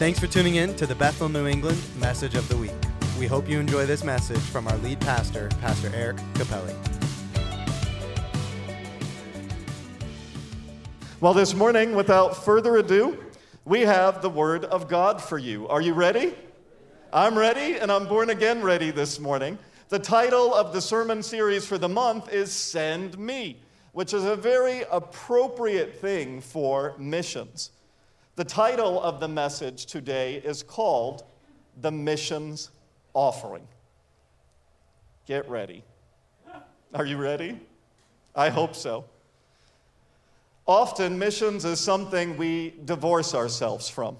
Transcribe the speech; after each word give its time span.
Thanks 0.00 0.18
for 0.18 0.28
tuning 0.28 0.54
in 0.54 0.74
to 0.76 0.86
the 0.86 0.94
Bethel 0.94 1.28
New 1.28 1.46
England 1.46 1.78
Message 1.98 2.34
of 2.34 2.48
the 2.48 2.56
Week. 2.56 2.72
We 3.18 3.26
hope 3.26 3.46
you 3.46 3.60
enjoy 3.60 3.84
this 3.84 4.02
message 4.02 4.40
from 4.40 4.66
our 4.66 4.78
lead 4.78 4.98
pastor, 4.98 5.50
Pastor 5.60 5.92
Eric 5.94 6.16
Capelli. 6.32 6.74
Well, 11.20 11.34
this 11.34 11.52
morning, 11.52 11.94
without 11.94 12.34
further 12.34 12.78
ado, 12.78 13.22
we 13.66 13.82
have 13.82 14.22
the 14.22 14.30
Word 14.30 14.64
of 14.64 14.88
God 14.88 15.20
for 15.20 15.36
you. 15.36 15.68
Are 15.68 15.82
you 15.82 15.92
ready? 15.92 16.34
I'm 17.12 17.36
ready, 17.36 17.76
and 17.76 17.92
I'm 17.92 18.08
born 18.08 18.30
again 18.30 18.62
ready 18.62 18.90
this 18.90 19.20
morning. 19.20 19.58
The 19.90 19.98
title 19.98 20.54
of 20.54 20.72
the 20.72 20.80
sermon 20.80 21.22
series 21.22 21.66
for 21.66 21.76
the 21.76 21.90
month 21.90 22.32
is 22.32 22.50
Send 22.50 23.18
Me, 23.18 23.60
which 23.92 24.14
is 24.14 24.24
a 24.24 24.34
very 24.34 24.82
appropriate 24.90 26.00
thing 26.00 26.40
for 26.40 26.94
missions. 26.98 27.72
The 28.40 28.46
title 28.46 28.98
of 29.02 29.20
the 29.20 29.28
message 29.28 29.84
today 29.84 30.36
is 30.36 30.62
called 30.62 31.24
The 31.82 31.90
Missions 31.90 32.70
Offering. 33.12 33.68
Get 35.26 35.46
ready. 35.46 35.84
Are 36.94 37.04
you 37.04 37.18
ready? 37.18 37.60
I 38.34 38.48
hope 38.48 38.74
so. 38.74 39.04
Often, 40.66 41.18
missions 41.18 41.66
is 41.66 41.80
something 41.80 42.34
we 42.38 42.76
divorce 42.86 43.34
ourselves 43.34 43.90
from. 43.90 44.16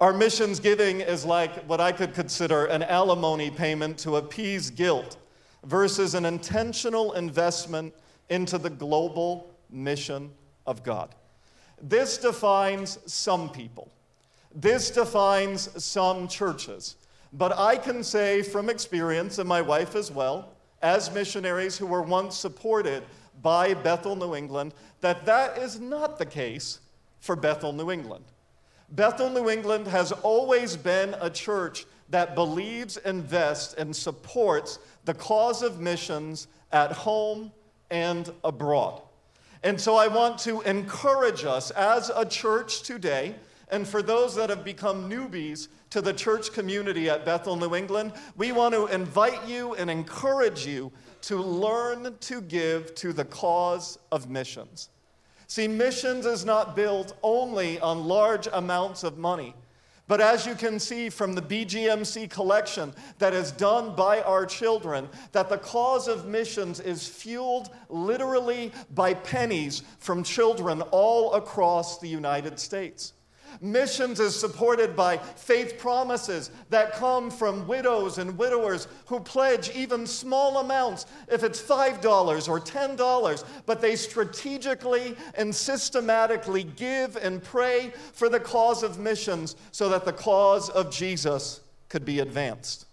Our 0.00 0.14
missions 0.14 0.58
giving 0.58 1.02
is 1.02 1.26
like 1.26 1.52
what 1.66 1.82
I 1.82 1.92
could 1.92 2.14
consider 2.14 2.64
an 2.64 2.82
alimony 2.82 3.50
payment 3.50 3.98
to 3.98 4.16
appease 4.16 4.70
guilt 4.70 5.18
versus 5.64 6.14
an 6.14 6.24
intentional 6.24 7.12
investment 7.12 7.92
into 8.30 8.56
the 8.56 8.70
global 8.70 9.54
mission 9.68 10.30
of 10.66 10.82
God. 10.82 11.14
This 11.82 12.18
defines 12.18 12.98
some 13.06 13.50
people. 13.50 13.90
This 14.54 14.90
defines 14.90 15.82
some 15.82 16.28
churches. 16.28 16.96
But 17.32 17.56
I 17.58 17.76
can 17.76 18.02
say 18.02 18.42
from 18.42 18.70
experience, 18.70 19.38
and 19.38 19.48
my 19.48 19.60
wife 19.60 19.94
as 19.94 20.10
well, 20.10 20.56
as 20.82 21.12
missionaries 21.12 21.76
who 21.76 21.86
were 21.86 22.02
once 22.02 22.36
supported 22.36 23.02
by 23.42 23.74
Bethel, 23.74 24.16
New 24.16 24.34
England, 24.34 24.74
that 25.00 25.24
that 25.26 25.58
is 25.58 25.78
not 25.80 26.18
the 26.18 26.26
case 26.26 26.80
for 27.20 27.36
Bethel, 27.36 27.72
New 27.72 27.90
England. 27.90 28.24
Bethel, 28.90 29.28
New 29.28 29.50
England 29.50 29.86
has 29.86 30.12
always 30.12 30.76
been 30.76 31.14
a 31.20 31.28
church 31.28 31.84
that 32.08 32.34
believes, 32.34 32.96
invests, 32.98 33.74
and 33.74 33.94
supports 33.94 34.78
the 35.04 35.14
cause 35.14 35.62
of 35.62 35.80
missions 35.80 36.48
at 36.72 36.90
home 36.90 37.52
and 37.90 38.32
abroad. 38.44 39.02
And 39.62 39.80
so 39.80 39.96
I 39.96 40.08
want 40.08 40.38
to 40.40 40.60
encourage 40.62 41.44
us 41.44 41.70
as 41.72 42.10
a 42.14 42.24
church 42.24 42.82
today, 42.82 43.34
and 43.70 43.86
for 43.86 44.02
those 44.02 44.34
that 44.36 44.50
have 44.50 44.64
become 44.64 45.10
newbies 45.10 45.68
to 45.90 46.00
the 46.00 46.12
church 46.12 46.52
community 46.52 47.10
at 47.10 47.24
Bethel, 47.24 47.56
New 47.56 47.74
England, 47.74 48.12
we 48.36 48.52
want 48.52 48.74
to 48.74 48.86
invite 48.86 49.46
you 49.46 49.74
and 49.74 49.90
encourage 49.90 50.66
you 50.66 50.92
to 51.22 51.36
learn 51.36 52.16
to 52.20 52.40
give 52.40 52.94
to 52.96 53.12
the 53.12 53.24
cause 53.24 53.98
of 54.12 54.30
missions. 54.30 54.90
See, 55.48 55.66
missions 55.66 56.26
is 56.26 56.44
not 56.44 56.76
built 56.76 57.16
only 57.22 57.80
on 57.80 58.06
large 58.06 58.48
amounts 58.52 59.02
of 59.02 59.18
money. 59.18 59.54
But 60.08 60.22
as 60.22 60.46
you 60.46 60.54
can 60.54 60.80
see 60.80 61.10
from 61.10 61.34
the 61.34 61.42
BGMC 61.42 62.30
collection 62.30 62.94
that 63.18 63.34
is 63.34 63.52
done 63.52 63.94
by 63.94 64.22
our 64.22 64.46
children, 64.46 65.08
that 65.32 65.50
the 65.50 65.58
cause 65.58 66.08
of 66.08 66.26
missions 66.26 66.80
is 66.80 67.06
fueled 67.06 67.68
literally 67.90 68.72
by 68.94 69.12
pennies 69.12 69.82
from 69.98 70.22
children 70.24 70.80
all 70.90 71.34
across 71.34 71.98
the 71.98 72.08
United 72.08 72.58
States. 72.58 73.12
Missions 73.60 74.20
is 74.20 74.38
supported 74.38 74.94
by 74.94 75.18
faith 75.18 75.78
promises 75.78 76.50
that 76.70 76.92
come 76.92 77.30
from 77.30 77.66
widows 77.66 78.18
and 78.18 78.38
widowers 78.38 78.88
who 79.06 79.20
pledge 79.20 79.70
even 79.70 80.06
small 80.06 80.58
amounts, 80.58 81.06
if 81.30 81.42
it's 81.42 81.60
$5 81.60 82.48
or 82.48 82.60
$10, 82.60 83.44
but 83.66 83.80
they 83.80 83.96
strategically 83.96 85.16
and 85.34 85.54
systematically 85.54 86.64
give 86.64 87.16
and 87.16 87.42
pray 87.42 87.92
for 88.12 88.28
the 88.28 88.40
cause 88.40 88.82
of 88.82 88.98
missions 88.98 89.56
so 89.72 89.88
that 89.88 90.04
the 90.04 90.12
cause 90.12 90.70
of 90.70 90.90
Jesus 90.90 91.60
could 91.88 92.04
be 92.04 92.20
advanced. 92.20 92.86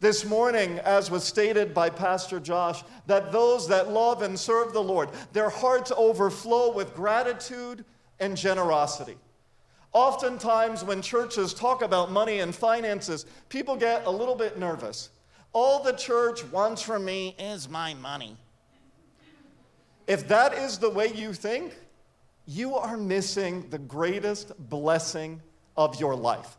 This 0.00 0.24
morning, 0.24 0.80
as 0.80 1.10
was 1.10 1.24
stated 1.24 1.72
by 1.72 1.88
Pastor 1.88 2.38
Josh, 2.38 2.82
that 3.06 3.32
those 3.32 3.68
that 3.68 3.90
love 3.90 4.22
and 4.22 4.38
serve 4.38 4.72
the 4.72 4.82
Lord, 4.82 5.08
their 5.32 5.48
hearts 5.48 5.92
overflow 5.96 6.72
with 6.72 6.94
gratitude 6.94 7.84
and 8.20 8.36
generosity. 8.36 9.16
Oftentimes, 9.94 10.82
when 10.82 11.00
churches 11.00 11.54
talk 11.54 11.80
about 11.80 12.10
money 12.10 12.40
and 12.40 12.52
finances, 12.52 13.26
people 13.48 13.76
get 13.76 14.04
a 14.06 14.10
little 14.10 14.34
bit 14.34 14.58
nervous. 14.58 15.10
All 15.52 15.84
the 15.84 15.92
church 15.92 16.44
wants 16.46 16.82
from 16.82 17.04
me 17.04 17.36
is 17.38 17.68
my 17.68 17.94
money. 17.94 18.36
If 20.08 20.26
that 20.28 20.52
is 20.52 20.78
the 20.78 20.90
way 20.90 21.12
you 21.14 21.32
think, 21.32 21.76
you 22.44 22.74
are 22.74 22.96
missing 22.96 23.70
the 23.70 23.78
greatest 23.78 24.52
blessing 24.68 25.40
of 25.76 25.98
your 26.00 26.16
life. 26.16 26.58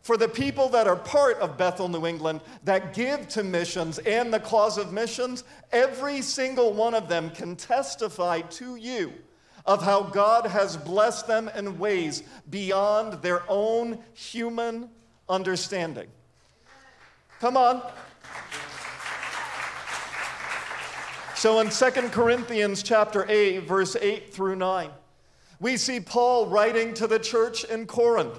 For 0.00 0.16
the 0.16 0.28
people 0.28 0.70
that 0.70 0.88
are 0.88 0.96
part 0.96 1.36
of 1.38 1.58
Bethel, 1.58 1.88
New 1.88 2.06
England, 2.06 2.40
that 2.64 2.94
give 2.94 3.28
to 3.28 3.44
missions 3.44 3.98
and 3.98 4.32
the 4.32 4.40
cause 4.40 4.78
of 4.78 4.94
missions, 4.94 5.44
every 5.70 6.22
single 6.22 6.72
one 6.72 6.94
of 6.94 7.08
them 7.08 7.30
can 7.30 7.54
testify 7.54 8.40
to 8.40 8.76
you 8.76 9.12
of 9.64 9.82
how 9.82 10.02
God 10.02 10.46
has 10.46 10.76
blessed 10.76 11.26
them 11.26 11.50
in 11.56 11.78
ways 11.78 12.22
beyond 12.50 13.22
their 13.22 13.42
own 13.48 13.98
human 14.14 14.90
understanding. 15.28 16.08
Come 17.40 17.56
on. 17.56 17.82
So 21.34 21.58
in 21.58 21.70
2 21.70 21.90
Corinthians 22.10 22.84
chapter 22.84 23.26
8 23.28 23.60
verse 23.60 23.96
8 24.00 24.32
through 24.32 24.56
9, 24.56 24.90
we 25.58 25.76
see 25.76 25.98
Paul 25.98 26.46
writing 26.46 26.94
to 26.94 27.06
the 27.06 27.18
church 27.18 27.64
in 27.64 27.86
Corinth. 27.86 28.38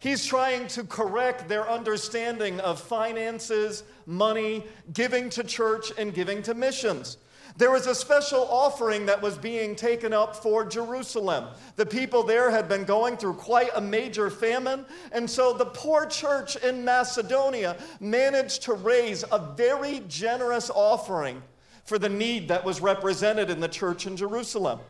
He's 0.00 0.26
trying 0.26 0.66
to 0.68 0.84
correct 0.84 1.48
their 1.48 1.68
understanding 1.68 2.60
of 2.60 2.80
finances, 2.80 3.84
money, 4.04 4.64
giving 4.92 5.30
to 5.30 5.44
church 5.44 5.92
and 5.96 6.12
giving 6.12 6.42
to 6.42 6.54
missions. 6.54 7.16
There 7.56 7.70
was 7.70 7.86
a 7.86 7.94
special 7.94 8.48
offering 8.50 9.06
that 9.06 9.22
was 9.22 9.38
being 9.38 9.76
taken 9.76 10.12
up 10.12 10.34
for 10.34 10.64
Jerusalem. 10.64 11.46
The 11.76 11.86
people 11.86 12.22
there 12.24 12.50
had 12.50 12.68
been 12.68 12.84
going 12.84 13.16
through 13.16 13.34
quite 13.34 13.70
a 13.76 13.80
major 13.80 14.28
famine, 14.28 14.84
and 15.12 15.30
so 15.30 15.52
the 15.52 15.66
poor 15.66 16.06
church 16.06 16.56
in 16.56 16.84
Macedonia 16.84 17.76
managed 18.00 18.62
to 18.62 18.72
raise 18.72 19.24
a 19.30 19.38
very 19.56 20.02
generous 20.08 20.68
offering 20.70 21.42
for 21.84 21.98
the 21.98 22.08
need 22.08 22.48
that 22.48 22.64
was 22.64 22.80
represented 22.80 23.50
in 23.50 23.60
the 23.60 23.68
church 23.68 24.06
in 24.06 24.16
Jerusalem. 24.16 24.80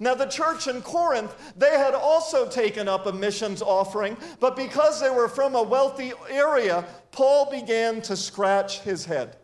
Now, 0.00 0.14
the 0.14 0.26
church 0.26 0.66
in 0.66 0.82
Corinth, 0.82 1.34
they 1.56 1.78
had 1.78 1.94
also 1.94 2.48
taken 2.48 2.88
up 2.88 3.06
a 3.06 3.12
missions 3.12 3.62
offering, 3.62 4.16
but 4.40 4.56
because 4.56 5.00
they 5.00 5.10
were 5.10 5.28
from 5.28 5.54
a 5.54 5.62
wealthy 5.62 6.12
area, 6.28 6.84
Paul 7.12 7.50
began 7.50 8.02
to 8.02 8.16
scratch 8.16 8.80
his 8.80 9.04
head. 9.04 9.36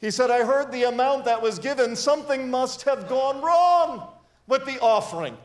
He 0.00 0.10
said, 0.10 0.30
I 0.30 0.44
heard 0.44 0.72
the 0.72 0.84
amount 0.84 1.26
that 1.26 1.42
was 1.42 1.58
given. 1.58 1.94
Something 1.94 2.50
must 2.50 2.82
have 2.82 3.08
gone 3.08 3.42
wrong 3.42 4.08
with 4.46 4.64
the 4.64 4.80
offering. 4.80 5.36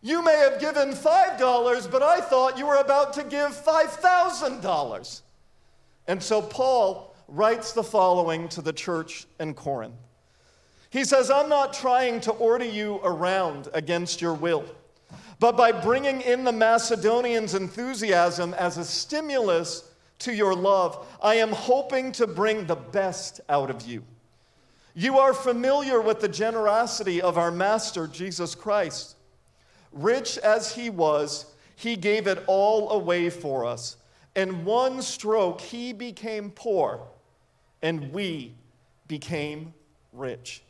You 0.00 0.22
may 0.22 0.36
have 0.36 0.60
given 0.60 0.90
$5, 0.90 1.90
but 1.90 2.02
I 2.02 2.20
thought 2.20 2.58
you 2.58 2.66
were 2.66 2.76
about 2.76 3.12
to 3.14 3.24
give 3.24 3.50
$5,000. 3.50 5.22
And 6.08 6.22
so 6.22 6.42
Paul 6.42 7.14
writes 7.28 7.72
the 7.72 7.84
following 7.84 8.48
to 8.50 8.62
the 8.62 8.72
church 8.72 9.26
in 9.38 9.54
Corinth. 9.54 9.94
He 10.90 11.04
says, 11.04 11.30
I'm 11.30 11.48
not 11.48 11.72
trying 11.72 12.20
to 12.22 12.32
order 12.32 12.64
you 12.64 13.00
around 13.02 13.68
against 13.72 14.20
your 14.20 14.34
will, 14.34 14.64
but 15.38 15.56
by 15.56 15.72
bringing 15.72 16.20
in 16.20 16.44
the 16.44 16.52
Macedonians' 16.52 17.54
enthusiasm 17.54 18.54
as 18.54 18.76
a 18.76 18.84
stimulus 18.84 19.88
to 20.24 20.34
your 20.34 20.54
love, 20.54 21.06
I 21.22 21.36
am 21.36 21.52
hoping 21.52 22.12
to 22.12 22.26
bring 22.26 22.66
the 22.66 22.76
best 22.76 23.40
out 23.48 23.70
of 23.70 23.86
you. 23.86 24.04
You 24.94 25.18
are 25.18 25.32
familiar 25.32 26.00
with 26.00 26.20
the 26.20 26.28
generosity 26.28 27.22
of 27.22 27.38
our 27.38 27.50
Master, 27.50 28.06
Jesus 28.06 28.54
Christ. 28.54 29.16
Rich 29.92 30.38
as 30.38 30.74
he 30.74 30.90
was, 30.90 31.46
he 31.76 31.96
gave 31.96 32.26
it 32.26 32.44
all 32.46 32.90
away 32.90 33.30
for 33.30 33.64
us. 33.64 33.96
In 34.36 34.64
one 34.64 35.02
stroke, 35.02 35.60
he 35.60 35.92
became 35.92 36.50
poor, 36.50 37.00
and 37.82 38.12
we 38.12 38.54
became 39.08 39.74
rich. 40.12 40.62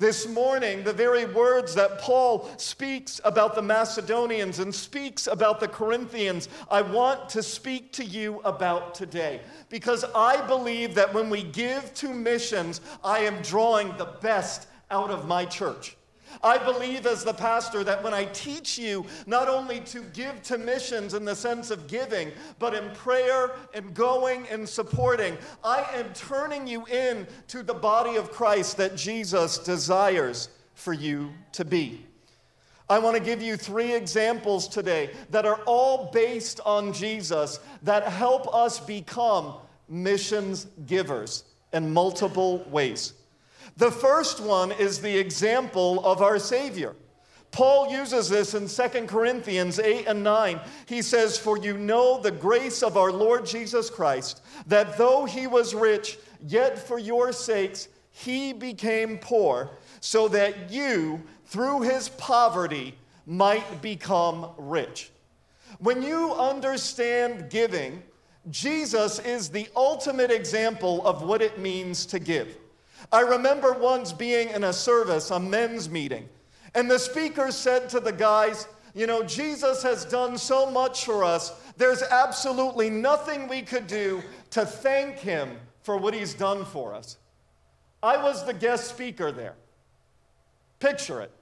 This 0.00 0.26
morning, 0.26 0.82
the 0.82 0.94
very 0.94 1.26
words 1.26 1.74
that 1.74 1.98
Paul 1.98 2.48
speaks 2.56 3.20
about 3.22 3.54
the 3.54 3.60
Macedonians 3.60 4.58
and 4.58 4.74
speaks 4.74 5.26
about 5.26 5.60
the 5.60 5.68
Corinthians, 5.68 6.48
I 6.70 6.80
want 6.80 7.28
to 7.28 7.42
speak 7.42 7.92
to 7.92 8.04
you 8.06 8.40
about 8.46 8.94
today. 8.94 9.42
Because 9.68 10.06
I 10.14 10.40
believe 10.46 10.94
that 10.94 11.12
when 11.12 11.28
we 11.28 11.42
give 11.42 11.92
to 11.96 12.14
missions, 12.14 12.80
I 13.04 13.18
am 13.18 13.42
drawing 13.42 13.94
the 13.98 14.14
best 14.22 14.68
out 14.90 15.10
of 15.10 15.28
my 15.28 15.44
church. 15.44 15.98
I 16.42 16.58
believe 16.58 17.06
as 17.06 17.24
the 17.24 17.34
pastor 17.34 17.84
that 17.84 18.02
when 18.02 18.14
I 18.14 18.24
teach 18.26 18.78
you 18.78 19.04
not 19.26 19.48
only 19.48 19.80
to 19.80 20.02
give 20.12 20.42
to 20.44 20.58
missions 20.58 21.14
in 21.14 21.24
the 21.24 21.36
sense 21.36 21.70
of 21.70 21.86
giving, 21.86 22.32
but 22.58 22.74
in 22.74 22.90
prayer 22.90 23.52
and 23.74 23.94
going 23.94 24.46
and 24.48 24.68
supporting, 24.68 25.36
I 25.62 25.86
am 25.94 26.12
turning 26.14 26.66
you 26.66 26.86
in 26.86 27.26
to 27.48 27.62
the 27.62 27.74
body 27.74 28.16
of 28.16 28.30
Christ 28.30 28.76
that 28.78 28.96
Jesus 28.96 29.58
desires 29.58 30.48
for 30.74 30.92
you 30.92 31.30
to 31.52 31.64
be. 31.64 32.06
I 32.88 32.98
want 32.98 33.16
to 33.16 33.22
give 33.22 33.40
you 33.40 33.56
three 33.56 33.94
examples 33.94 34.66
today 34.66 35.10
that 35.30 35.46
are 35.46 35.60
all 35.64 36.10
based 36.10 36.60
on 36.66 36.92
Jesus 36.92 37.60
that 37.82 38.04
help 38.04 38.52
us 38.52 38.80
become 38.80 39.54
missions 39.88 40.66
givers 40.86 41.44
in 41.72 41.92
multiple 41.92 42.64
ways. 42.68 43.12
The 43.76 43.90
first 43.90 44.40
one 44.40 44.72
is 44.72 45.00
the 45.00 45.16
example 45.16 46.04
of 46.04 46.22
our 46.22 46.38
Savior. 46.38 46.94
Paul 47.50 47.90
uses 47.90 48.28
this 48.28 48.54
in 48.54 48.68
2 48.68 49.06
Corinthians 49.06 49.80
8 49.80 50.06
and 50.06 50.22
9. 50.22 50.60
He 50.86 51.02
says, 51.02 51.36
For 51.36 51.58
you 51.58 51.76
know 51.76 52.20
the 52.20 52.30
grace 52.30 52.82
of 52.82 52.96
our 52.96 53.10
Lord 53.10 53.44
Jesus 53.44 53.90
Christ, 53.90 54.42
that 54.66 54.96
though 54.96 55.24
he 55.24 55.46
was 55.46 55.74
rich, 55.74 56.18
yet 56.46 56.78
for 56.78 56.98
your 56.98 57.32
sakes 57.32 57.88
he 58.10 58.52
became 58.52 59.18
poor, 59.18 59.70
so 60.00 60.28
that 60.28 60.70
you, 60.70 61.22
through 61.46 61.82
his 61.82 62.08
poverty, 62.10 62.94
might 63.26 63.82
become 63.82 64.50
rich. 64.56 65.10
When 65.78 66.02
you 66.02 66.34
understand 66.34 67.50
giving, 67.50 68.02
Jesus 68.50 69.18
is 69.20 69.48
the 69.48 69.68
ultimate 69.76 70.30
example 70.30 71.06
of 71.06 71.22
what 71.22 71.42
it 71.42 71.58
means 71.58 72.06
to 72.06 72.18
give. 72.18 72.56
I 73.12 73.20
remember 73.20 73.72
once 73.72 74.12
being 74.12 74.50
in 74.50 74.64
a 74.64 74.72
service, 74.72 75.30
a 75.30 75.40
men's 75.40 75.90
meeting, 75.90 76.28
and 76.74 76.90
the 76.90 76.98
speaker 76.98 77.50
said 77.50 77.88
to 77.90 78.00
the 78.00 78.12
guys, 78.12 78.68
You 78.94 79.06
know, 79.06 79.22
Jesus 79.22 79.82
has 79.82 80.04
done 80.04 80.38
so 80.38 80.70
much 80.70 81.04
for 81.04 81.24
us, 81.24 81.52
there's 81.76 82.02
absolutely 82.02 82.90
nothing 82.90 83.48
we 83.48 83.62
could 83.62 83.86
do 83.86 84.22
to 84.50 84.64
thank 84.64 85.16
him 85.16 85.56
for 85.82 85.96
what 85.96 86.14
he's 86.14 86.34
done 86.34 86.64
for 86.64 86.94
us. 86.94 87.16
I 88.02 88.22
was 88.22 88.44
the 88.44 88.54
guest 88.54 88.88
speaker 88.88 89.32
there. 89.32 89.54
Picture 90.78 91.20
it. 91.20 91.32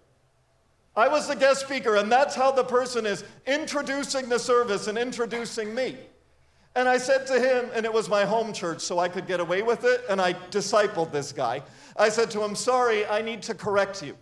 I 0.97 1.07
was 1.07 1.29
the 1.29 1.37
guest 1.37 1.61
speaker, 1.61 1.97
and 1.97 2.11
that's 2.11 2.35
how 2.35 2.51
the 2.51 2.65
person 2.65 3.07
is 3.07 3.25
introducing 3.47 4.29
the 4.29 4.39
service 4.39 4.89
and 4.89 4.99
introducing 4.99 5.75
me. 5.75 5.97
And 6.75 6.89
I 6.89 6.99
said 6.99 7.27
to 7.29 7.41
him, 7.41 7.71
and 7.75 7.85
it 7.85 7.93
was 7.93 8.09
my 8.09 8.25
home 8.25 8.53
church, 8.53 8.81
so 8.81 8.99
I 8.99 9.09
could 9.09 9.27
get 9.27 9.41
away 9.41 9.63
with 9.63 9.85
it, 9.85 10.03
and 10.09 10.21
I 10.21 10.35
discipled 10.51 11.11
this 11.11 11.33
guy. 11.33 11.63
I 11.97 12.09
said 12.09 12.31
to 12.33 12.45
him, 12.45 12.55
Sorry, 12.55 13.05
I 13.07 13.23
need 13.23 13.43
to 13.43 13.55
correct 13.55 14.03
you. 14.03 14.17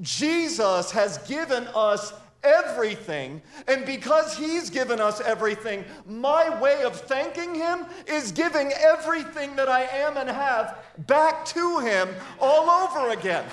Jesus 0.00 0.90
has 0.92 1.18
given 1.26 1.66
us 1.74 2.12
everything, 2.42 3.42
and 3.66 3.84
because 3.84 4.36
He's 4.36 4.70
given 4.70 5.00
us 5.00 5.20
everything, 5.20 5.84
my 6.06 6.60
way 6.60 6.82
of 6.82 6.98
thanking 6.98 7.54
Him 7.54 7.86
is 8.06 8.32
giving 8.32 8.72
everything 8.72 9.56
that 9.56 9.68
I 9.68 9.82
am 9.82 10.16
and 10.16 10.28
have 10.28 10.78
back 11.06 11.44
to 11.46 11.78
Him 11.80 12.08
all 12.40 12.70
over 12.70 13.10
again. 13.10 13.44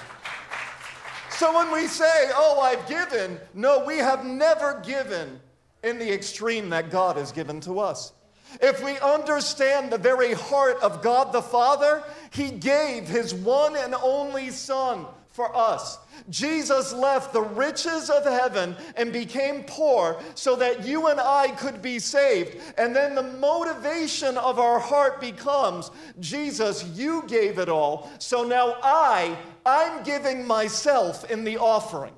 So 1.31 1.53
when 1.55 1.71
we 1.71 1.87
say, 1.87 2.31
Oh, 2.33 2.59
I've 2.61 2.87
given, 2.87 3.39
no, 3.53 3.83
we 3.85 3.97
have 3.97 4.25
never 4.25 4.81
given 4.85 5.39
in 5.83 5.99
the 5.99 6.11
extreme 6.11 6.69
that 6.69 6.89
God 6.89 7.17
has 7.17 7.31
given 7.31 7.59
to 7.61 7.79
us. 7.79 8.13
If 8.61 8.83
we 8.83 8.97
understand 8.99 9.91
the 9.91 9.97
very 9.97 10.33
heart 10.33 10.77
of 10.81 11.01
God 11.01 11.31
the 11.31 11.41
Father, 11.41 12.03
He 12.31 12.51
gave 12.51 13.07
His 13.07 13.33
one 13.33 13.75
and 13.75 13.93
only 13.95 14.49
Son 14.49 15.05
for 15.37 15.55
us. 15.55 15.99
Jesus 16.31 16.91
left 16.93 17.31
the 17.31 17.43
riches 17.43 18.09
of 18.09 18.23
heaven 18.23 18.75
and 18.95 19.13
became 19.13 19.61
poor 19.67 20.19
so 20.33 20.55
that 20.55 20.83
you 20.83 21.09
and 21.09 21.21
I 21.21 21.49
could 21.49 21.79
be 21.79 21.99
saved. 21.99 22.57
And 22.75 22.95
then 22.95 23.13
the 23.13 23.21
motivation 23.21 24.35
of 24.39 24.57
our 24.57 24.79
heart 24.79 25.21
becomes 25.21 25.91
Jesus, 26.19 26.83
you 26.95 27.23
gave 27.27 27.59
it 27.59 27.69
all. 27.69 28.09
So 28.17 28.43
now 28.43 28.77
I, 28.81 29.37
I'm 29.63 30.03
giving 30.03 30.47
myself 30.47 31.29
in 31.29 31.43
the 31.43 31.57
offering. 31.57 32.13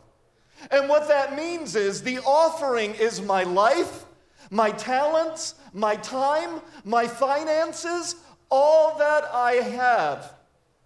And 0.71 0.87
what 0.87 1.09
that 1.09 1.35
means 1.35 1.75
is 1.75 2.01
the 2.01 2.19
offering 2.19 2.93
is 2.95 3.21
my 3.21 3.43
life 3.43 4.05
my 4.49 4.71
talents, 4.71 5.55
my 5.73 5.95
time, 5.97 6.61
my 6.83 7.07
finances, 7.07 8.15
all 8.49 8.97
that 8.97 9.25
I 9.33 9.53
have 9.53 10.33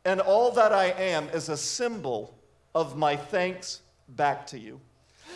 and 0.06 0.20
all 0.20 0.52
that 0.52 0.74
I 0.74 0.86
am 0.86 1.30
is 1.30 1.50
a 1.50 1.58
symbol 1.58 2.38
of 2.76 2.98
my 2.98 3.16
thanks 3.16 3.82
back 4.10 4.46
to 4.48 4.60
you. 4.60 4.80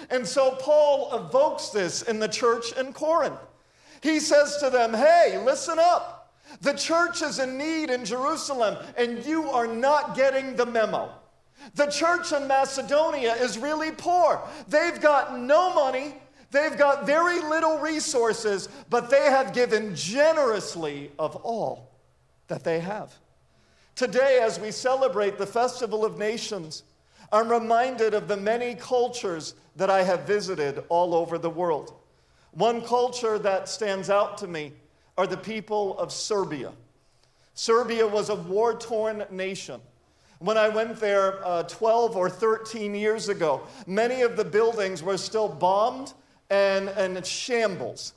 And 0.09 0.27
so 0.27 0.51
Paul 0.59 1.09
evokes 1.15 1.69
this 1.69 2.01
in 2.03 2.19
the 2.19 2.27
church 2.27 2.73
in 2.73 2.93
Corinth. 2.93 3.39
He 4.01 4.19
says 4.19 4.57
to 4.57 4.69
them, 4.69 4.93
Hey, 4.93 5.41
listen 5.43 5.79
up. 5.79 6.33
The 6.61 6.73
church 6.73 7.21
is 7.21 7.39
in 7.39 7.57
need 7.57 7.89
in 7.89 8.05
Jerusalem, 8.05 8.77
and 8.97 9.25
you 9.25 9.49
are 9.49 9.67
not 9.67 10.15
getting 10.15 10.55
the 10.55 10.65
memo. 10.65 11.11
The 11.75 11.87
church 11.87 12.31
in 12.31 12.47
Macedonia 12.47 13.33
is 13.33 13.57
really 13.57 13.91
poor. 13.91 14.41
They've 14.67 14.99
got 15.01 15.37
no 15.37 15.73
money, 15.73 16.15
They've 16.51 16.77
got 16.77 17.05
very 17.05 17.41
little 17.41 17.79
resources, 17.79 18.69
but 18.89 19.09
they 19.09 19.25
have 19.25 19.53
given 19.53 19.95
generously 19.95 21.11
of 21.19 21.35
all 21.37 21.91
that 22.47 22.63
they 22.63 22.79
have. 22.79 23.13
Today, 23.95 24.39
as 24.41 24.59
we 24.59 24.71
celebrate 24.71 25.37
the 25.37 25.45
Festival 25.45 26.05
of 26.05 26.17
Nations, 26.17 26.83
I'm 27.31 27.49
reminded 27.49 28.13
of 28.13 28.27
the 28.27 28.37
many 28.37 28.75
cultures 28.75 29.55
that 29.75 29.89
I 29.89 30.03
have 30.03 30.21
visited 30.21 30.83
all 30.89 31.13
over 31.13 31.37
the 31.37 31.49
world. 31.49 31.93
One 32.51 32.81
culture 32.81 33.37
that 33.39 33.67
stands 33.67 34.09
out 34.09 34.37
to 34.39 34.47
me 34.47 34.73
are 35.17 35.27
the 35.27 35.37
people 35.37 35.97
of 35.97 36.13
Serbia. 36.13 36.71
Serbia 37.55 38.07
was 38.07 38.29
a 38.29 38.35
war 38.35 38.75
torn 38.75 39.25
nation. 39.31 39.81
When 40.39 40.57
I 40.57 40.69
went 40.69 40.99
there 40.99 41.45
uh, 41.45 41.63
12 41.63 42.15
or 42.15 42.29
13 42.29 42.93
years 42.93 43.27
ago, 43.27 43.63
many 43.87 44.21
of 44.21 44.37
the 44.37 44.45
buildings 44.45 45.01
were 45.01 45.17
still 45.17 45.49
bombed 45.49 46.13
and, 46.49 46.89
and 46.89 47.25
shambles. 47.25 48.13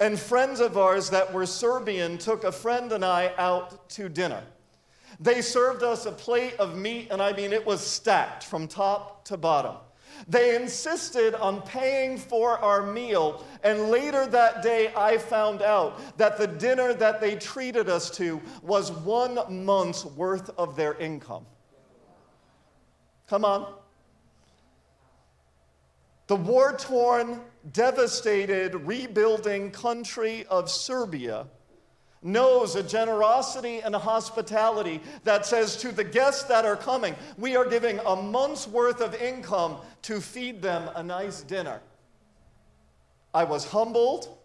And 0.00 0.18
friends 0.18 0.60
of 0.60 0.76
ours 0.76 1.10
that 1.10 1.32
were 1.32 1.46
Serbian 1.46 2.18
took 2.18 2.44
a 2.44 2.52
friend 2.52 2.90
and 2.92 3.04
I 3.04 3.32
out 3.38 3.88
to 3.90 4.08
dinner. 4.08 4.42
They 5.20 5.40
served 5.40 5.82
us 5.82 6.06
a 6.06 6.12
plate 6.12 6.54
of 6.58 6.76
meat, 6.76 7.08
and 7.10 7.22
I 7.22 7.32
mean, 7.32 7.52
it 7.52 7.64
was 7.64 7.80
stacked 7.80 8.44
from 8.44 8.66
top 8.66 9.24
to 9.26 9.36
bottom. 9.36 9.76
They 10.28 10.56
insisted 10.56 11.34
on 11.34 11.62
paying 11.62 12.18
for 12.18 12.58
our 12.58 12.84
meal, 12.84 13.44
and 13.62 13.90
later 13.90 14.26
that 14.26 14.62
day 14.62 14.92
I 14.96 15.18
found 15.18 15.62
out 15.62 16.18
that 16.18 16.38
the 16.38 16.46
dinner 16.46 16.94
that 16.94 17.20
they 17.20 17.36
treated 17.36 17.88
us 17.88 18.10
to 18.12 18.40
was 18.62 18.90
one 18.90 19.38
month's 19.64 20.04
worth 20.04 20.50
of 20.58 20.76
their 20.76 20.94
income. 20.94 21.46
Come 23.28 23.44
on. 23.44 23.74
The 26.26 26.36
war 26.36 26.74
torn, 26.78 27.40
devastated, 27.72 28.74
rebuilding 28.74 29.70
country 29.70 30.44
of 30.46 30.70
Serbia 30.70 31.46
knows 32.22 32.74
a 32.74 32.82
generosity 32.82 33.80
and 33.80 33.94
a 33.94 33.98
hospitality 33.98 35.00
that 35.24 35.44
says 35.44 35.76
to 35.76 35.92
the 35.92 36.02
guests 36.02 36.44
that 36.44 36.64
are 36.64 36.76
coming, 36.76 37.14
we 37.36 37.54
are 37.54 37.68
giving 37.68 37.98
a 38.00 38.16
month's 38.16 38.66
worth 38.66 39.00
of 39.00 39.14
income 39.14 39.76
to 40.02 40.20
feed 40.20 40.62
them 40.62 40.90
a 40.96 41.02
nice 41.02 41.42
dinner. 41.42 41.80
I 43.34 43.44
was 43.44 43.66
humbled, 43.66 44.38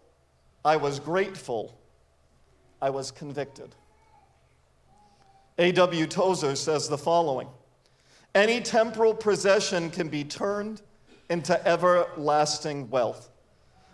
I 0.64 0.76
was 0.76 1.00
grateful, 1.00 1.78
I 2.82 2.90
was 2.90 3.10
convicted. 3.10 3.74
A.W. 5.58 6.06
Tozer 6.06 6.56
says 6.56 6.88
the 6.88 6.98
following 6.98 7.48
Any 8.34 8.60
temporal 8.60 9.14
possession 9.14 9.90
can 9.90 10.08
be 10.08 10.24
turned 10.24 10.82
into 11.30 11.66
everlasting 11.66 12.90
wealth. 12.90 13.30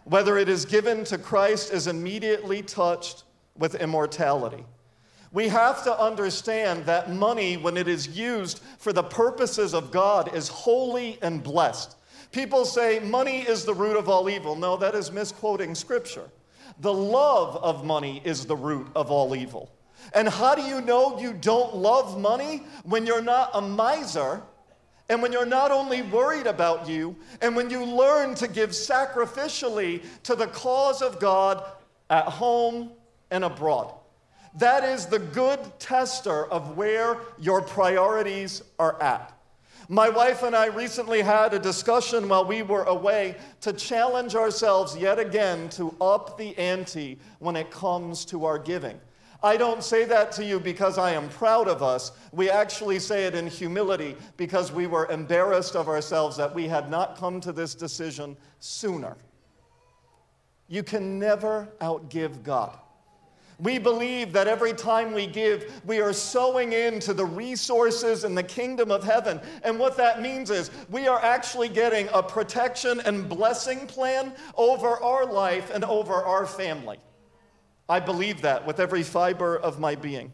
Whether 0.04 0.38
it 0.38 0.48
is 0.48 0.64
given 0.64 1.04
to 1.04 1.18
Christ 1.18 1.72
is 1.72 1.86
immediately 1.86 2.62
touched 2.62 3.24
with 3.56 3.76
immortality. 3.76 4.64
We 5.32 5.48
have 5.48 5.84
to 5.84 6.00
understand 6.00 6.86
that 6.86 7.12
money, 7.12 7.56
when 7.56 7.76
it 7.76 7.88
is 7.88 8.08
used 8.08 8.60
for 8.78 8.92
the 8.92 9.02
purposes 9.02 9.74
of 9.74 9.90
God, 9.90 10.34
is 10.34 10.48
holy 10.48 11.18
and 11.22 11.42
blessed. 11.42 11.96
People 12.32 12.64
say 12.64 13.00
money 13.00 13.40
is 13.40 13.64
the 13.64 13.74
root 13.74 13.96
of 13.96 14.08
all 14.08 14.30
evil. 14.30 14.56
No, 14.56 14.76
that 14.76 14.94
is 14.94 15.12
misquoting 15.12 15.74
scripture. 15.74 16.28
The 16.80 16.92
love 16.92 17.56
of 17.56 17.84
money 17.84 18.22
is 18.24 18.46
the 18.46 18.56
root 18.56 18.88
of 18.94 19.10
all 19.10 19.34
evil. 19.34 19.70
And 20.14 20.28
how 20.28 20.54
do 20.54 20.62
you 20.62 20.80
know 20.80 21.18
you 21.20 21.32
don't 21.32 21.74
love 21.74 22.18
money? 22.18 22.62
When 22.84 23.06
you're 23.06 23.22
not 23.22 23.50
a 23.54 23.60
miser 23.60 24.42
and 25.08 25.22
when 25.22 25.32
you're 25.32 25.46
not 25.46 25.70
only 25.70 26.02
worried 26.02 26.46
about 26.46 26.88
you, 26.88 27.14
and 27.40 27.54
when 27.54 27.70
you 27.70 27.84
learn 27.84 28.34
to 28.36 28.48
give 28.48 28.70
sacrificially 28.70 30.02
to 30.24 30.34
the 30.34 30.48
cause 30.48 31.02
of 31.02 31.20
God 31.20 31.64
at 32.10 32.24
home 32.24 32.90
and 33.30 33.44
abroad. 33.44 33.92
That 34.58 34.84
is 34.84 35.06
the 35.06 35.18
good 35.18 35.60
tester 35.78 36.46
of 36.46 36.76
where 36.76 37.18
your 37.38 37.60
priorities 37.60 38.62
are 38.78 39.00
at. 39.02 39.32
My 39.88 40.08
wife 40.08 40.42
and 40.42 40.56
I 40.56 40.66
recently 40.66 41.22
had 41.22 41.54
a 41.54 41.60
discussion 41.60 42.28
while 42.28 42.44
we 42.44 42.62
were 42.62 42.82
away 42.84 43.36
to 43.60 43.72
challenge 43.72 44.34
ourselves 44.34 44.96
yet 44.96 45.20
again 45.20 45.68
to 45.70 45.94
up 46.00 46.36
the 46.36 46.58
ante 46.58 47.18
when 47.38 47.54
it 47.54 47.70
comes 47.70 48.24
to 48.26 48.46
our 48.46 48.58
giving. 48.58 48.98
I 49.42 49.56
don't 49.56 49.82
say 49.82 50.04
that 50.06 50.32
to 50.32 50.44
you 50.44 50.58
because 50.58 50.98
I 50.98 51.12
am 51.12 51.28
proud 51.28 51.68
of 51.68 51.82
us. 51.82 52.12
We 52.32 52.50
actually 52.50 52.98
say 52.98 53.26
it 53.26 53.34
in 53.34 53.46
humility 53.46 54.16
because 54.36 54.72
we 54.72 54.86
were 54.86 55.06
embarrassed 55.10 55.76
of 55.76 55.88
ourselves 55.88 56.36
that 56.36 56.54
we 56.54 56.66
had 56.66 56.90
not 56.90 57.16
come 57.16 57.40
to 57.42 57.52
this 57.52 57.74
decision 57.74 58.36
sooner. 58.60 59.16
You 60.68 60.82
can 60.82 61.18
never 61.18 61.68
outgive 61.80 62.42
God. 62.42 62.78
We 63.58 63.78
believe 63.78 64.32
that 64.34 64.48
every 64.48 64.74
time 64.74 65.14
we 65.14 65.26
give, 65.26 65.80
we 65.86 66.00
are 66.00 66.12
sowing 66.12 66.72
into 66.72 67.14
the 67.14 67.24
resources 67.24 68.24
in 68.24 68.34
the 68.34 68.42
kingdom 68.42 68.90
of 68.90 69.02
heaven. 69.02 69.40
And 69.62 69.78
what 69.78 69.96
that 69.96 70.20
means 70.20 70.50
is 70.50 70.70
we 70.90 71.08
are 71.08 71.22
actually 71.22 71.70
getting 71.70 72.08
a 72.12 72.22
protection 72.22 73.00
and 73.00 73.28
blessing 73.28 73.86
plan 73.86 74.32
over 74.56 75.02
our 75.02 75.24
life 75.24 75.70
and 75.72 75.84
over 75.84 76.14
our 76.14 76.44
family. 76.44 76.98
I 77.88 78.00
believe 78.00 78.42
that 78.42 78.66
with 78.66 78.80
every 78.80 79.02
fiber 79.02 79.56
of 79.56 79.78
my 79.78 79.94
being. 79.94 80.32